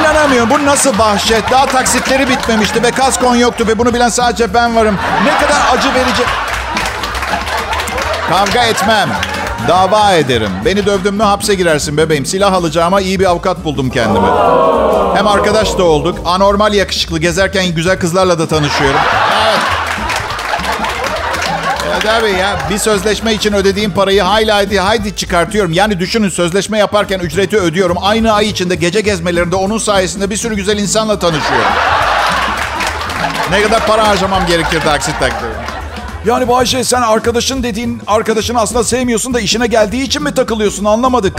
İnanamıyorum. 0.00 0.50
Bu 0.50 0.66
nasıl 0.66 0.98
bahşet? 0.98 1.50
Daha 1.50 1.66
taksitleri 1.66 2.28
bitmemişti 2.28 2.82
ve 2.82 2.90
kaskon 2.90 3.36
yoktu 3.36 3.64
ve 3.68 3.78
bunu 3.78 3.94
bilen 3.94 4.08
sadece 4.08 4.54
ben 4.54 4.76
varım. 4.76 4.98
Ne 5.24 5.34
kadar 5.46 5.60
acı 5.72 5.94
verici. 5.94 6.22
Kavga 8.30 8.64
etmem. 8.64 9.08
Dava 9.68 10.12
ederim. 10.12 10.50
Beni 10.64 10.86
dövdün 10.86 11.14
mü 11.14 11.22
hapse 11.22 11.54
girersin 11.54 11.96
bebeğim. 11.96 12.26
Silah 12.26 12.52
alacağıma 12.52 13.00
iyi 13.00 13.20
bir 13.20 13.24
avukat 13.24 13.64
buldum 13.64 13.90
kendime. 13.90 14.28
Hem 15.14 15.26
arkadaş 15.26 15.78
da 15.78 15.82
olduk. 15.82 16.18
Anormal 16.24 16.74
yakışıklı. 16.74 17.18
Gezerken 17.18 17.74
güzel 17.74 17.98
kızlarla 17.98 18.38
da 18.38 18.48
tanışıyorum. 18.48 19.00
Evet. 19.44 19.60
Evet 21.92 22.06
abi 22.06 22.30
ya 22.30 22.56
bir 22.70 22.78
sözleşme 22.78 23.34
için 23.34 23.52
ödediğim 23.52 23.90
parayı 23.90 24.22
hayli 24.22 24.52
haydi 24.52 24.78
haydi 24.78 25.16
çıkartıyorum. 25.16 25.72
Yani 25.72 25.98
düşünün 25.98 26.28
sözleşme 26.28 26.78
yaparken 26.78 27.18
ücreti 27.18 27.56
ödüyorum. 27.58 27.96
Aynı 28.00 28.32
ay 28.32 28.48
içinde 28.48 28.74
gece 28.74 29.00
gezmelerinde 29.00 29.56
onun 29.56 29.78
sayesinde 29.78 30.30
bir 30.30 30.36
sürü 30.36 30.56
güzel 30.56 30.78
insanla 30.78 31.18
tanışıyorum. 31.18 31.72
Ne 33.50 33.62
kadar 33.62 33.86
para 33.86 34.08
harcamam 34.08 34.46
gerekirdi 34.46 34.90
aksi 34.90 35.12
takdirde. 35.18 35.57
Yani 36.24 36.48
Bayşe 36.48 36.84
sen 36.84 37.02
arkadaşın 37.02 37.62
dediğin 37.62 38.02
arkadaşını 38.06 38.60
aslında 38.60 38.84
sevmiyorsun 38.84 39.34
da 39.34 39.40
işine 39.40 39.66
geldiği 39.66 40.02
için 40.02 40.22
mi 40.22 40.34
takılıyorsun 40.34 40.84
anlamadık. 40.84 41.38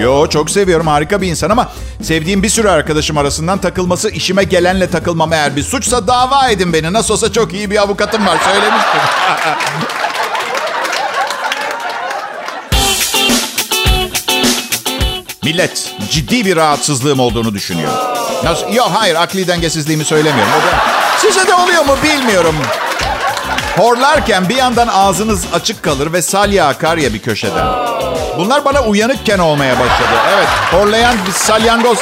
Yo 0.00 0.26
çok 0.28 0.50
seviyorum 0.50 0.86
harika 0.86 1.22
bir 1.22 1.28
insan 1.28 1.50
ama 1.50 1.72
sevdiğim 2.02 2.42
bir 2.42 2.48
sürü 2.48 2.68
arkadaşım 2.68 3.18
arasından 3.18 3.58
takılması 3.58 4.10
işime 4.10 4.44
gelenle 4.44 4.90
takılmam 4.90 5.32
eğer 5.32 5.56
bir 5.56 5.62
suçsa 5.62 6.06
dava 6.06 6.48
edin 6.48 6.72
beni. 6.72 6.92
Nasıl 6.92 7.14
olsa 7.14 7.32
çok 7.32 7.52
iyi 7.52 7.70
bir 7.70 7.82
avukatım 7.82 8.26
var 8.26 8.38
söylemiştim. 8.44 9.00
Millet 15.44 15.92
ciddi 16.10 16.44
bir 16.44 16.56
rahatsızlığım 16.56 17.20
olduğunu 17.20 17.54
düşünüyor. 17.54 17.92
Nasıl? 18.44 18.72
Yok 18.72 18.90
hayır 18.94 19.14
akli 19.14 19.48
dengesizliğimi 19.48 20.04
söylemiyorum. 20.04 20.52
Size 21.18 21.46
de 21.46 21.54
oluyor 21.54 21.84
mu 21.84 21.96
bilmiyorum. 22.02 22.54
Horlarken 23.78 24.48
bir 24.48 24.56
yandan 24.56 24.88
ağzınız 24.88 25.44
açık 25.52 25.82
kalır 25.82 26.12
ve 26.12 26.22
salya 26.22 26.66
akar 26.66 26.96
ya 26.96 27.14
bir 27.14 27.18
köşeden. 27.18 27.66
Bunlar 28.38 28.64
bana 28.64 28.84
uyanıkken 28.84 29.38
olmaya 29.38 29.74
başladı. 29.78 30.08
Evet, 30.34 30.48
horlayan 30.70 31.16
bir 31.26 31.32
salyangoz. 31.32 31.98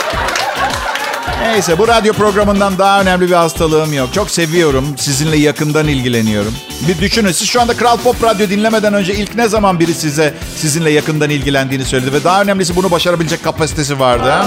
Neyse, 1.42 1.78
bu 1.78 1.88
radyo 1.88 2.12
programından 2.12 2.78
daha 2.78 3.00
önemli 3.00 3.28
bir 3.28 3.34
hastalığım 3.34 3.92
yok. 3.92 4.08
Çok 4.14 4.30
seviyorum, 4.30 4.94
sizinle 4.98 5.36
yakından 5.36 5.88
ilgileniyorum. 5.88 6.54
Bir 6.88 6.98
düşünün, 6.98 7.32
siz 7.32 7.48
şu 7.48 7.60
anda 7.60 7.76
Kral 7.76 7.96
Pop 7.96 8.24
Radyo 8.24 8.48
dinlemeden 8.48 8.94
önce 8.94 9.14
ilk 9.14 9.34
ne 9.34 9.48
zaman 9.48 9.80
biri 9.80 9.94
size 9.94 10.34
sizinle 10.56 10.90
yakından 10.90 11.30
ilgilendiğini 11.30 11.84
söyledi 11.84 12.12
ve 12.12 12.24
daha 12.24 12.42
önemlisi 12.42 12.76
bunu 12.76 12.90
başarabilecek 12.90 13.44
kapasitesi 13.44 14.00
vardı. 14.00 14.30
Ha? 14.30 14.46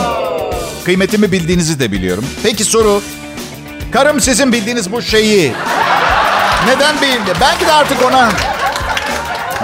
Kıymetimi 0.86 1.32
bildiğinizi 1.32 1.80
de 1.80 1.92
biliyorum. 1.92 2.26
Peki 2.44 2.64
soru, 2.64 3.02
karım 3.92 4.20
sizin 4.20 4.54
bildiğiniz 4.54 4.92
bu 4.92 5.02
şeyi 5.02 5.54
neden 6.68 6.96
bildi? 7.02 7.34
Belki 7.42 7.66
de 7.66 7.72
artık 7.74 8.06
ona 8.06 8.30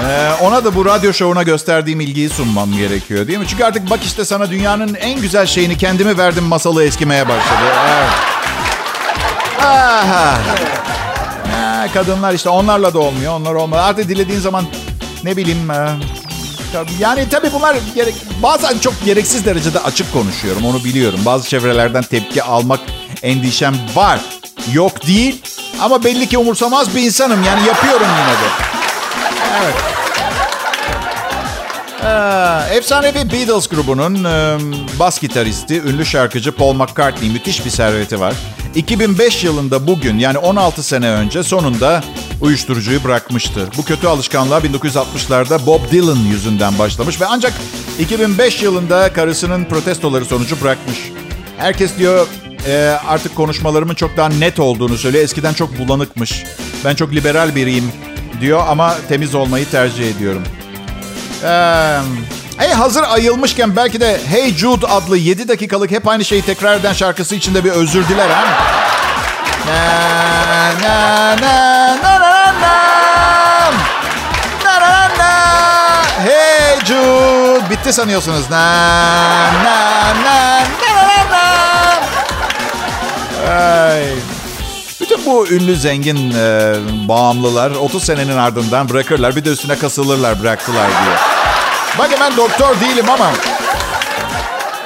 ee, 0.04 0.32
ona 0.42 0.66
da 0.66 0.76
bu 0.76 0.86
radyo 0.86 1.14
şovuna 1.14 1.44
gösterdiğim 1.44 2.00
ilgiyi 2.00 2.30
sunmam 2.30 2.78
gerekiyor 2.78 3.28
değil 3.28 3.40
mi? 3.40 3.46
Çünkü 3.48 3.64
artık 3.64 3.90
bak 3.90 4.00
işte 4.04 4.26
sana 4.26 4.50
dünyanın 4.50 4.94
en 4.94 5.22
güzel 5.22 5.46
şeyini 5.46 5.78
kendimi 5.78 6.18
verdim 6.18 6.44
masalı 6.44 6.84
eskimeye 6.84 7.28
başladı. 7.28 7.66
Ha, 9.60 10.36
kadınlar 11.96 12.34
işte 12.34 12.50
onlarla 12.50 12.94
da 12.94 13.00
olmuyor. 13.00 13.34
Onlar 13.34 13.54
olmuyor. 13.54 13.84
Artık 13.84 14.10
dilediğin 14.10 14.40
zaman 14.40 14.66
ne 15.24 15.38
bileyim... 15.38 15.72
E, 15.72 15.98
yani 17.00 17.30
tabii 17.30 17.54
bunlar 17.54 17.78
gerek, 17.96 18.16
bazen 18.44 18.78
çok 18.78 19.06
gereksiz 19.06 19.46
derecede 19.46 19.80
açık 19.80 20.14
konuşuyorum. 20.14 20.66
Onu 20.66 20.84
biliyorum. 20.84 21.20
Bazı 21.26 21.50
çevrelerden 21.50 22.04
tepki 22.04 22.44
almak 22.44 22.80
endişem 23.24 23.76
var. 23.96 24.20
Yok 24.74 25.08
değil. 25.08 25.42
Ama 25.82 26.04
belli 26.04 26.30
ki 26.30 26.38
umursamaz 26.38 26.96
bir 26.96 27.02
insanım. 27.02 27.44
Yani 27.44 27.68
yapıyorum 27.68 28.08
yine 28.08 28.32
de. 28.32 28.76
Evet. 29.64 29.76
Ee, 32.06 32.76
efsanevi 32.76 33.32
Beatles 33.32 33.68
grubunun 33.68 34.24
e, 34.24 34.58
bas 35.00 35.20
gitaristi, 35.22 35.82
ünlü 35.82 36.06
şarkıcı 36.06 36.52
Paul 36.52 36.74
McCartney 36.74 37.30
müthiş 37.30 37.66
bir 37.66 37.70
serveti 37.70 38.20
var. 38.20 38.34
2005 38.76 39.44
yılında 39.44 39.88
bugün 39.88 40.20
yani 40.20 40.38
16 40.38 40.84
sene 40.84 41.10
önce 41.10 41.44
sonunda 41.44 42.04
uyuşturucuyu 42.42 43.04
bırakmıştı. 43.04 43.68
Bu 43.78 43.86
kötü 43.86 44.08
alışkanlığa 44.08 44.60
1960'larda 44.60 45.66
Bob 45.66 45.92
Dylan 45.92 46.18
yüzünden 46.18 46.80
başlamış 46.80 47.22
ve 47.22 47.26
ancak 47.26 47.54
2005 48.00 48.62
yılında 48.62 49.14
karısının 49.14 49.66
protestoları 49.66 50.26
sonucu 50.26 50.62
bırakmış. 50.62 50.98
Herkes 51.58 51.98
diyor 51.98 52.28
e, 52.68 52.98
artık 53.08 53.36
konuşmalarımın 53.36 53.96
çok 53.96 54.18
daha 54.18 54.30
net 54.30 54.60
olduğunu 54.60 54.98
söylüyor. 54.98 55.24
Eskiden 55.24 55.54
çok 55.54 55.80
bulanıkmış. 55.80 56.44
Ben 56.86 56.96
çok 56.96 57.12
liberal 57.14 57.56
biriyim 57.56 57.92
diyor 58.42 58.64
ama 58.68 58.96
temiz 59.10 59.36
olmayı 59.36 59.70
tercih 59.70 60.16
ediyorum. 60.16 60.44
Ee, 61.44 61.98
hey 62.58 62.72
hazır 62.74 63.04
ayılmışken 63.04 63.76
belki 63.76 64.00
de 64.02 64.20
Hey 64.30 64.54
Jude 64.54 64.88
adlı 64.88 65.18
7 65.18 65.48
dakikalık 65.48 65.92
hep 65.92 66.08
aynı 66.08 66.26
şeyi 66.26 66.42
tekrar 66.42 66.76
eden 66.76 66.94
şarkısı 66.94 67.36
için 67.36 67.56
de 67.56 67.64
bir 67.64 67.72
özür 67.72 68.08
diler 68.08 68.30
ha. 68.30 68.44
Na 69.68 70.88
na 70.88 71.36
na 71.42 71.98
na 72.04 72.20
na 72.20 72.54
na. 72.62 73.72
Na 74.66 74.80
na 74.80 75.10
na. 75.18 75.32
Hey 76.26 76.80
Jude. 76.86 77.70
Bitti 77.70 77.94
sanıyorsunuz. 77.94 78.50
Na 78.50 78.58
na 79.64 80.14
na 80.24 80.60
na. 80.60 80.85
Ay. 83.66 84.04
Bütün 85.02 85.26
bu 85.26 85.48
ünlü 85.48 85.76
zengin 85.76 86.32
e, 86.32 86.76
bağımlılar 87.08 87.72
30 87.72 88.04
senenin 88.04 88.38
ardından 88.38 88.90
bırakırlar. 88.90 89.36
Bir 89.36 89.46
de 89.46 89.50
üstüne 89.50 89.78
kasılırlar 89.78 90.42
bıraktılar 90.42 90.88
diye. 90.88 91.16
Bakın 92.00 92.18
ben 92.22 92.38
doktor 92.38 92.82
değilim 92.82 93.10
ama 93.10 93.32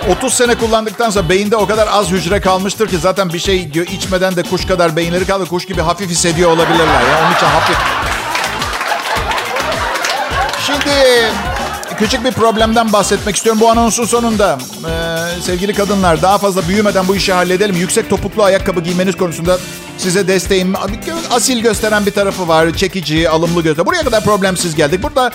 30 0.10 0.34
sene 0.34 0.56
kullandıktan 0.56 1.10
sonra 1.10 1.30
beyinde 1.30 1.56
o 1.56 1.68
kadar 1.68 1.88
az 1.92 2.12
hücre 2.12 2.42
kalmıştır 2.42 2.88
ki 2.88 2.98
zaten 2.98 3.34
bir 3.34 3.40
şey 3.40 3.74
diyor 3.74 3.88
içmeden 3.88 4.36
de 4.36 4.44
kuş 4.44 4.66
kadar 4.66 4.96
beyinleri 4.96 5.26
kaldı. 5.26 5.46
Kuş 5.46 5.66
gibi 5.66 5.82
hafif 5.82 6.10
hissediyor 6.10 6.52
olabilirler. 6.52 7.02
Ya. 7.02 7.20
Onun 7.26 7.36
için 7.36 7.46
hafif. 7.46 7.78
Şimdi 10.66 10.92
küçük 12.00 12.24
bir 12.24 12.32
problemden 12.32 12.94
bahsetmek 12.94 13.36
istiyorum 13.36 13.62
bu 13.62 13.70
anonsun 13.70 14.06
sonunda. 14.06 14.58
Ee, 14.86 15.42
sevgili 15.42 15.74
kadınlar 15.74 16.22
daha 16.22 16.38
fazla 16.38 16.68
büyümeden 16.68 17.08
bu 17.08 17.16
işi 17.16 17.34
halledelim. 17.34 17.76
Yüksek 17.76 18.10
topuklu 18.10 18.44
ayakkabı 18.44 18.82
giymeniz 18.82 19.18
konusunda 19.18 19.58
size 19.98 20.28
desteğim 20.28 20.74
asil 21.32 21.60
gösteren 21.60 22.06
bir 22.06 22.12
tarafı 22.12 22.48
var. 22.48 22.74
Çekici, 22.74 23.30
alımlı 23.30 23.62
göster. 23.62 23.86
Buraya 23.86 24.04
kadar 24.04 24.24
problemsiz 24.24 24.76
geldik. 24.76 25.04
Burada 25.04 25.32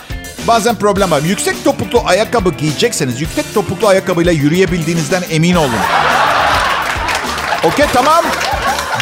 bazen 0.49 0.75
problem 0.75 1.11
var. 1.11 1.23
Yüksek 1.23 1.65
topuklu 1.65 2.03
ayakkabı 2.07 2.51
giyecekseniz 2.51 3.21
yüksek 3.21 3.55
topuklu 3.55 3.89
ayakkabıyla 3.89 4.33
yürüyebildiğinizden 4.33 5.23
emin 5.31 5.55
olun. 5.55 5.71
Okey 7.65 7.87
tamam. 7.93 8.25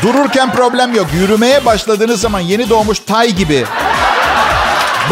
Dururken 0.02 0.52
problem 0.52 0.94
yok. 0.94 1.06
Yürümeye 1.14 1.64
başladığınız 1.64 2.20
zaman 2.20 2.40
yeni 2.40 2.70
doğmuş 2.70 2.98
tay 2.98 3.32
gibi 3.32 3.64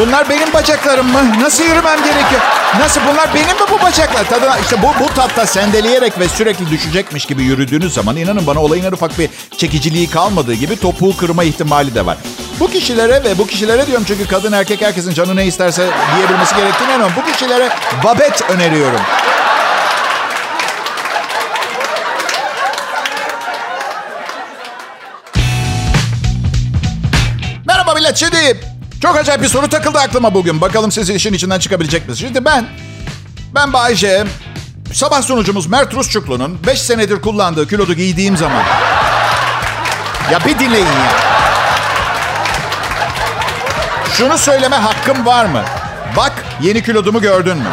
Bunlar 0.01 0.29
benim 0.29 0.53
bacaklarım 0.53 1.13
mı? 1.13 1.19
Nasıl 1.41 1.65
yürümem 1.65 1.99
gerekiyor? 2.05 2.41
Nasıl 2.79 3.01
bunlar 3.13 3.35
benim 3.35 3.47
mi 3.47 3.63
bu 3.71 3.83
bacaklar? 3.83 4.29
Tadına, 4.29 4.59
işte 4.59 4.83
bu, 4.83 5.05
bu 5.05 5.15
tatta 5.15 5.47
sendeleyerek 5.47 6.19
ve 6.19 6.29
sürekli 6.29 6.71
düşecekmiş 6.71 7.27
gibi 7.27 7.43
yürüdüğünüz 7.43 7.95
zaman 7.95 8.17
inanın 8.17 8.47
bana 8.47 8.61
olayın 8.61 8.85
en 8.85 8.93
ufak 8.93 9.19
bir 9.19 9.31
çekiciliği 9.57 10.11
kalmadığı 10.11 10.55
gibi 10.55 10.81
topuğu 10.81 11.17
kırma 11.17 11.45
ihtimali 11.45 11.95
de 11.95 12.07
var. 12.07 12.17
Bu 12.61 12.71
kişilere 12.71 13.25
ve 13.25 13.39
bu 13.39 13.47
kişilere 13.47 13.87
diyorum 13.87 14.05
çünkü 14.09 14.27
kadın 14.27 14.53
erkek 14.53 14.83
herkesin 14.83 15.15
canı 15.15 15.37
ne 15.37 15.47
isterse 15.47 15.91
diyebilmesi 16.17 16.57
gerektiğini 16.57 16.91
inanıyorum. 16.91 17.15
Bu 17.17 17.33
kişilere 17.33 17.69
babet 18.05 18.51
öneriyorum. 18.51 19.01
Merhaba 27.67 27.95
millet. 27.95 28.17
Şimdi 28.17 28.61
çok 29.03 29.17
acayip 29.17 29.43
bir 29.43 29.49
soru 29.49 29.69
takıldı 29.69 29.99
aklıma 29.99 30.35
bugün. 30.35 30.61
Bakalım 30.61 30.93
siz 30.93 31.11
işin 31.11 31.33
içinden 31.33 31.59
çıkabilecek 31.59 32.09
misiniz? 32.09 32.29
Şimdi 32.29 32.45
ben, 32.45 32.67
ben 33.55 33.73
Bayce, 33.73 34.25
sabah 34.93 35.23
sunucumuz 35.23 35.67
Mert 35.67 35.95
Rusçuklu'nun 35.95 36.59
5 36.67 36.81
senedir 36.81 37.21
kullandığı 37.21 37.69
kilodu 37.69 37.95
giydiğim 37.95 38.37
zaman. 38.37 38.63
Ya 40.33 40.39
bir 40.47 40.59
dinleyin 40.59 40.87
ya. 40.87 41.11
Şunu 44.13 44.39
söyleme 44.39 44.77
hakkım 44.77 45.27
var 45.27 45.45
mı? 45.45 45.63
Bak 46.17 46.33
yeni 46.63 46.83
kilodumu 46.83 47.21
gördün 47.21 47.57
mü? 47.57 47.69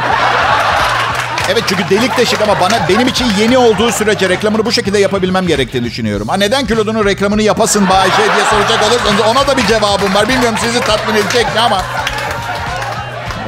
Evet 1.51 1.63
çünkü 1.67 1.83
delik 1.89 2.17
deşik 2.17 2.41
ama 2.41 2.59
bana 2.59 2.89
benim 2.89 3.07
için 3.07 3.25
yeni 3.39 3.57
olduğu 3.57 3.91
sürece 3.91 4.29
reklamını 4.29 4.65
bu 4.65 4.71
şekilde 4.71 4.99
yapabilmem 4.99 5.47
gerektiğini 5.47 5.85
düşünüyorum. 5.85 6.27
Ha 6.27 6.37
neden 6.37 6.67
kilodunun 6.67 7.05
reklamını 7.05 7.41
yapasın 7.41 7.89
Bayşe 7.89 8.17
diye 8.17 8.45
soracak 8.49 8.91
olursanız 8.91 9.21
ona 9.21 9.47
da 9.47 9.57
bir 9.57 9.67
cevabım 9.67 10.15
var. 10.15 10.29
Bilmiyorum 10.29 10.57
sizi 10.61 10.79
tatmin 10.79 11.15
edecek 11.15 11.45
mi 11.55 11.59
ama. 11.59 11.81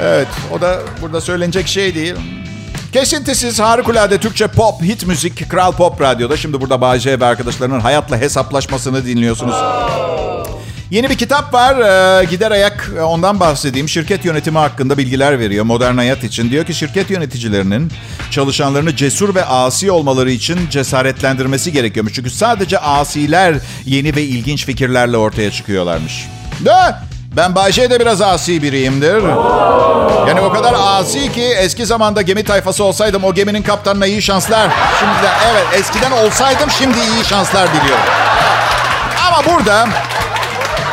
Evet 0.01 0.27
o 0.53 0.61
da 0.61 0.79
burada 1.01 1.21
söylenecek 1.21 1.67
şey 1.67 1.95
değil. 1.95 2.15
Kesintisiz 2.93 3.59
harikulade 3.59 4.17
Türkçe 4.17 4.47
pop, 4.47 4.81
hit 4.83 5.07
müzik, 5.07 5.49
Kral 5.49 5.71
Pop 5.71 6.01
Radyo'da. 6.01 6.37
Şimdi 6.37 6.61
burada 6.61 6.81
Bayce 6.81 7.19
ve 7.19 7.25
arkadaşlarının 7.25 7.79
hayatla 7.79 8.17
hesaplaşmasını 8.17 9.05
dinliyorsunuz. 9.05 9.55
Yeni 10.91 11.09
bir 11.09 11.17
kitap 11.17 11.53
var. 11.53 11.75
Ee, 11.75 12.25
gider 12.25 12.51
ayak 12.51 12.89
e, 12.97 13.01
ondan 13.01 13.39
bahsedeyim. 13.39 13.89
Şirket 13.89 14.25
yönetimi 14.25 14.57
hakkında 14.57 14.97
bilgiler 14.97 15.39
veriyor 15.39 15.65
modern 15.65 15.97
hayat 15.97 16.23
için. 16.23 16.51
Diyor 16.51 16.65
ki 16.65 16.73
şirket 16.73 17.09
yöneticilerinin 17.09 17.91
çalışanlarını 18.31 18.95
cesur 18.95 19.35
ve 19.35 19.45
asi 19.45 19.91
olmaları 19.91 20.31
için 20.31 20.69
cesaretlendirmesi 20.69 21.71
gerekiyormuş. 21.71 22.13
Çünkü 22.13 22.29
sadece 22.29 22.79
asiler 22.79 23.55
yeni 23.85 24.15
ve 24.15 24.23
ilginç 24.23 24.65
fikirlerle 24.65 25.17
ortaya 25.17 25.51
çıkıyorlarmış. 25.51 26.27
De 26.65 26.95
ben 27.37 27.55
Bayşe 27.55 27.89
de 27.89 27.99
biraz 27.99 28.21
asi 28.21 28.63
biriyimdir. 28.63 29.23
Yani 30.27 30.41
o 30.41 30.53
kadar 30.53 30.75
asi 30.77 31.31
ki 31.31 31.43
eski 31.43 31.85
zamanda 31.85 32.21
gemi 32.21 32.43
tayfası 32.43 32.83
olsaydım 32.83 33.23
o 33.23 33.33
geminin 33.33 33.61
kaptanına 33.61 34.05
iyi 34.05 34.21
şanslar. 34.21 34.69
Şimdi 34.99 35.23
de 35.23 35.29
evet 35.51 35.65
eskiden 35.73 36.11
olsaydım 36.11 36.69
şimdi 36.79 36.97
iyi 36.97 37.25
şanslar 37.25 37.67
diliyorum. 37.67 38.05
Ama 39.27 39.53
burada 39.53 39.87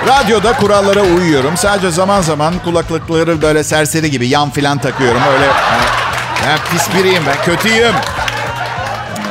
radyoda 0.06 0.52
kurallara 0.52 1.02
uyuyorum. 1.02 1.56
Sadece 1.56 1.90
zaman 1.90 2.20
zaman 2.22 2.54
kulaklıkları 2.64 3.42
böyle 3.42 3.64
serseri 3.64 4.10
gibi 4.10 4.28
yan 4.28 4.50
filan 4.50 4.78
takıyorum. 4.78 5.20
Öyle 5.34 5.46
ben 6.46 6.58
pis 6.72 6.94
biriyim 6.94 7.22
ben 7.26 7.44
kötüyüm. 7.44 7.94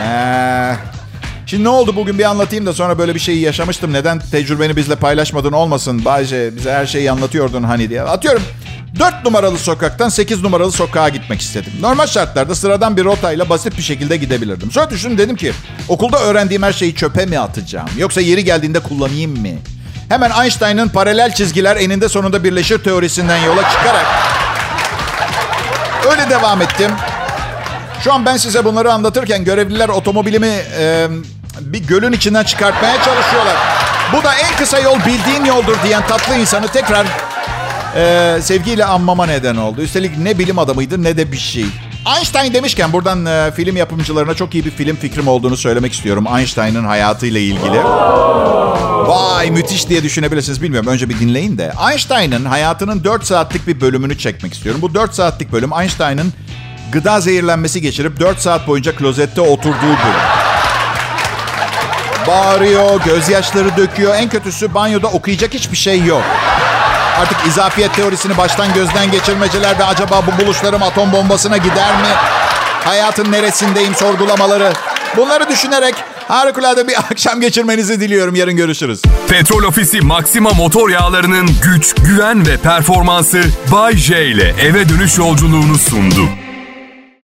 Ee, 0.03 0.75
Şimdi 1.45 1.63
ne 1.63 1.69
oldu 1.69 1.95
bugün 1.95 2.19
bir 2.19 2.23
anlatayım 2.23 2.65
da 2.65 2.73
sonra 2.73 2.97
böyle 2.97 3.15
bir 3.15 3.19
şeyi 3.19 3.41
yaşamıştım. 3.41 3.93
Neden 3.93 4.19
tecrübeni 4.19 4.75
bizle 4.75 4.95
paylaşmadın 4.95 5.51
olmasın 5.51 6.05
Bayce 6.05 6.55
bize 6.55 6.71
her 6.73 6.85
şeyi 6.85 7.11
anlatıyordun 7.11 7.63
hani 7.63 7.89
diye. 7.89 8.01
Atıyorum 8.01 8.41
4 8.99 9.25
numaralı 9.25 9.57
sokaktan 9.57 10.09
8 10.09 10.41
numaralı 10.41 10.71
sokağa 10.71 11.09
gitmek 11.09 11.41
istedim. 11.41 11.73
Normal 11.81 12.07
şartlarda 12.07 12.55
sıradan 12.55 12.97
bir 12.97 13.03
rotayla 13.05 13.49
basit 13.49 13.77
bir 13.77 13.83
şekilde 13.83 14.17
gidebilirdim. 14.17 14.71
Sonra 14.71 14.89
düşündüm 14.89 15.17
dedim 15.17 15.35
ki 15.35 15.51
okulda 15.87 16.19
öğrendiğim 16.19 16.63
her 16.63 16.73
şeyi 16.73 16.95
çöpe 16.95 17.25
mi 17.25 17.39
atacağım? 17.39 17.89
Yoksa 17.97 18.21
yeri 18.21 18.43
geldiğinde 18.43 18.79
kullanayım 18.79 19.31
mı? 19.31 19.47
Hemen 20.09 20.31
Einstein'ın 20.43 20.89
paralel 20.89 21.33
çizgiler 21.33 21.75
eninde 21.75 22.09
sonunda 22.09 22.43
birleşir 22.43 22.77
teorisinden 22.83 23.37
yola 23.37 23.69
çıkarak 23.69 24.05
öyle 26.11 26.29
devam 26.29 26.61
ettim. 26.61 26.91
Şu 28.03 28.13
an 28.13 28.25
ben 28.25 28.37
size 28.37 28.65
bunları 28.65 28.93
anlatırken 28.93 29.43
görevliler 29.43 29.89
otomobilimi 29.89 30.51
e, 30.79 31.07
bir 31.61 31.79
gölün 31.87 32.11
içinden 32.11 32.43
çıkartmaya 32.43 33.03
çalışıyorlar. 33.03 33.55
Bu 34.13 34.23
da 34.23 34.33
en 34.35 34.57
kısa 34.57 34.79
yol 34.79 34.99
bildiğin 35.05 35.45
yoldur 35.45 35.77
diyen 35.83 36.07
tatlı 36.07 36.35
insanı 36.35 36.67
tekrar 36.67 37.05
e, 37.95 38.37
sevgiyle 38.41 38.85
anmama 38.85 39.25
neden 39.25 39.55
oldu. 39.55 39.81
Üstelik 39.81 40.17
ne 40.17 40.39
bilim 40.39 40.59
adamıydı 40.59 41.03
ne 41.03 41.17
de 41.17 41.31
bir 41.31 41.37
şey. 41.37 41.65
Einstein 42.13 42.53
demişken 42.53 42.93
buradan 42.93 43.25
e, 43.25 43.51
film 43.51 43.77
yapımcılarına 43.77 44.33
çok 44.33 44.53
iyi 44.53 44.65
bir 44.65 44.71
film 44.71 44.95
fikrim 44.95 45.27
olduğunu 45.27 45.57
söylemek 45.57 45.93
istiyorum. 45.93 46.25
Einstein'ın 46.37 46.85
hayatıyla 46.85 47.39
ilgili. 47.39 47.83
Vay 49.07 49.51
müthiş 49.51 49.89
diye 49.89 50.03
düşünebilirsiniz 50.03 50.61
bilmiyorum. 50.61 50.89
Önce 50.89 51.09
bir 51.09 51.19
dinleyin 51.19 51.57
de. 51.57 51.73
Einstein'ın 51.91 52.45
hayatının 52.45 53.03
4 53.03 53.25
saatlik 53.25 53.67
bir 53.67 53.81
bölümünü 53.81 54.17
çekmek 54.17 54.53
istiyorum. 54.53 54.81
Bu 54.81 54.93
4 54.93 55.15
saatlik 55.15 55.51
bölüm 55.51 55.71
Einstein'ın 55.81 56.33
gıda 56.91 57.21
zehirlenmesi 57.21 57.81
geçirip 57.81 58.19
4 58.19 58.39
saat 58.39 58.67
boyunca 58.67 58.95
klozette 58.95 59.41
oturduğu 59.41 59.81
bölüm. 59.81 60.25
Bağırıyor, 62.27 63.01
gözyaşları 63.01 63.77
döküyor. 63.77 64.15
En 64.15 64.29
kötüsü 64.29 64.73
banyoda 64.73 65.07
okuyacak 65.07 65.53
hiçbir 65.53 65.77
şey 65.77 66.03
yok. 66.03 66.23
Artık 67.21 67.47
izafiyet 67.47 67.93
teorisini 67.95 68.37
baştan 68.37 68.73
gözden 68.73 69.11
geçirmeceler 69.11 69.79
ve 69.79 69.83
acaba 69.83 70.23
bu 70.27 70.43
buluşlarım 70.45 70.83
atom 70.83 71.11
bombasına 71.11 71.57
gider 71.57 71.91
mi? 72.01 72.07
Hayatın 72.83 73.31
neresindeyim 73.31 73.95
sorgulamaları. 73.95 74.73
Bunları 75.17 75.49
düşünerek 75.49 75.95
harikulade 76.27 76.87
bir 76.87 76.97
akşam 77.11 77.41
geçirmenizi 77.41 78.01
diliyorum. 78.01 78.35
Yarın 78.35 78.55
görüşürüz. 78.55 79.01
Petrol 79.27 79.63
Ofisi 79.63 80.01
Maxima 80.01 80.49
motor 80.49 80.89
yağlarının 80.89 81.49
güç, 81.63 81.93
güven 81.95 82.47
ve 82.47 82.57
performansı 82.57 83.41
Bay 83.71 83.97
J 83.97 84.25
ile 84.25 84.55
eve 84.61 84.89
dönüş 84.89 85.17
yolculuğunu 85.17 85.77
sundu. 85.77 86.29